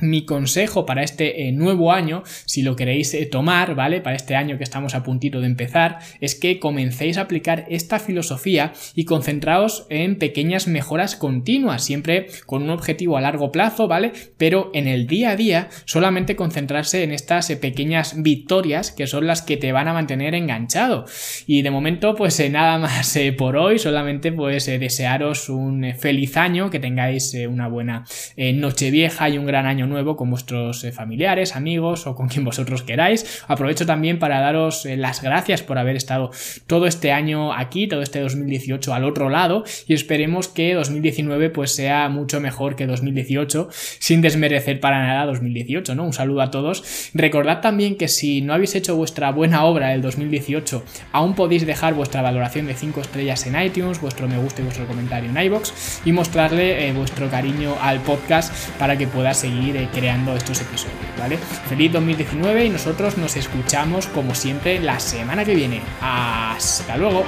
mi 0.00 0.24
consejo 0.24 0.86
para 0.86 1.02
este 1.02 1.48
eh, 1.48 1.52
nuevo 1.52 1.92
año, 1.92 2.22
si 2.46 2.62
lo 2.62 2.76
queréis 2.76 3.14
eh, 3.14 3.26
tomar, 3.26 3.74
¿vale? 3.74 4.00
Para 4.00 4.16
este 4.16 4.34
año 4.36 4.58
que 4.58 4.64
estamos 4.64 4.94
a 4.94 5.02
puntito 5.02 5.40
de 5.40 5.46
empezar, 5.46 5.98
es 6.20 6.34
que 6.34 6.58
comencéis 6.58 7.18
a 7.18 7.22
aplicar 7.22 7.66
esta 7.68 7.98
filosofía 7.98 8.72
y 8.94 9.04
concentraos 9.04 9.86
en 9.90 10.16
pequeñas 10.16 10.66
mejoras 10.66 11.16
continuas, 11.16 11.84
siempre 11.84 12.26
con 12.46 12.62
un 12.62 12.70
objetivo 12.70 13.16
a 13.16 13.20
largo 13.20 13.52
plazo, 13.52 13.88
¿vale? 13.88 14.12
Pero 14.36 14.70
en 14.74 14.88
el 14.88 15.06
día 15.06 15.30
a 15.30 15.36
día 15.36 15.68
solamente 15.84 16.36
concentrarse 16.36 17.02
en 17.02 17.12
estas 17.12 17.50
eh, 17.50 17.56
pequeñas 17.56 18.22
victorias 18.22 18.92
que 18.92 19.06
son 19.06 19.26
las 19.26 19.42
que 19.42 19.56
te 19.56 19.72
van 19.72 19.88
a 19.88 19.92
mantener 19.92 20.34
enganchado. 20.34 21.04
Y 21.46 21.62
de 21.62 21.70
momento, 21.70 22.14
pues 22.14 22.40
nada 22.50 22.78
más 22.78 23.18
por 23.36 23.56
hoy, 23.56 23.78
solamente 23.78 24.32
pues 24.32 24.66
desearos 24.66 25.48
un 25.48 25.94
feliz 25.98 26.36
año, 26.36 26.70
que 26.70 26.78
tengáis 26.78 27.34
una 27.48 27.68
buena 27.68 28.04
noche 28.36 28.90
vieja 28.90 29.28
y 29.28 29.38
un 29.38 29.46
gran 29.46 29.66
año 29.66 29.86
nuevo 29.90 30.16
con 30.16 30.30
vuestros 30.30 30.82
eh, 30.84 30.92
familiares, 30.92 31.54
amigos 31.54 32.06
o 32.06 32.14
con 32.14 32.28
quien 32.28 32.44
vosotros 32.44 32.82
queráis. 32.82 33.44
Aprovecho 33.46 33.84
también 33.84 34.18
para 34.18 34.40
daros 34.40 34.86
eh, 34.86 34.96
las 34.96 35.20
gracias 35.20 35.62
por 35.62 35.76
haber 35.76 35.96
estado 35.96 36.30
todo 36.66 36.86
este 36.86 37.12
año 37.12 37.52
aquí, 37.52 37.86
todo 37.86 38.00
este 38.00 38.20
2018 38.20 38.94
al 38.94 39.04
otro 39.04 39.28
lado 39.28 39.64
y 39.86 39.92
esperemos 39.92 40.48
que 40.48 40.72
2019 40.72 41.50
pues 41.50 41.74
sea 41.74 42.08
mucho 42.08 42.40
mejor 42.40 42.76
que 42.76 42.86
2018 42.86 43.68
sin 43.98 44.22
desmerecer 44.22 44.80
para 44.80 45.06
nada 45.06 45.26
2018, 45.26 45.94
¿no? 45.94 46.04
Un 46.04 46.12
saludo 46.12 46.40
a 46.40 46.50
todos. 46.50 47.10
Recordad 47.12 47.60
también 47.60 47.96
que 47.96 48.08
si 48.08 48.40
no 48.40 48.54
habéis 48.54 48.74
hecho 48.74 48.96
vuestra 48.96 49.30
buena 49.32 49.64
obra 49.64 49.88
del 49.88 50.02
2018, 50.02 50.82
aún 51.12 51.34
podéis 51.34 51.66
dejar 51.66 51.94
vuestra 51.94 52.22
valoración 52.22 52.66
de 52.66 52.74
5 52.74 53.00
estrellas 53.00 53.46
en 53.46 53.60
iTunes, 53.60 54.00
vuestro 54.00 54.28
me 54.28 54.38
gusta 54.38 54.62
y 54.62 54.64
vuestro 54.64 54.86
comentario 54.86 55.30
en 55.30 55.36
iBox 55.36 56.02
y 56.04 56.12
mostrarle 56.12 56.88
eh, 56.88 56.92
vuestro 56.92 57.28
cariño 57.28 57.74
al 57.80 58.00
podcast 58.00 58.52
para 58.78 58.96
que 58.96 59.06
pueda 59.06 59.34
seguir 59.34 59.76
creando 59.88 60.36
estos 60.36 60.60
episodios, 60.60 60.98
¿vale? 61.18 61.38
Feliz 61.68 61.92
2019 61.92 62.64
y 62.66 62.70
nosotros 62.70 63.16
nos 63.18 63.36
escuchamos 63.36 64.06
como 64.08 64.34
siempre 64.34 64.80
la 64.80 65.00
semana 65.00 65.44
que 65.44 65.54
viene. 65.54 65.80
Hasta 66.00 66.96
luego. 66.96 67.24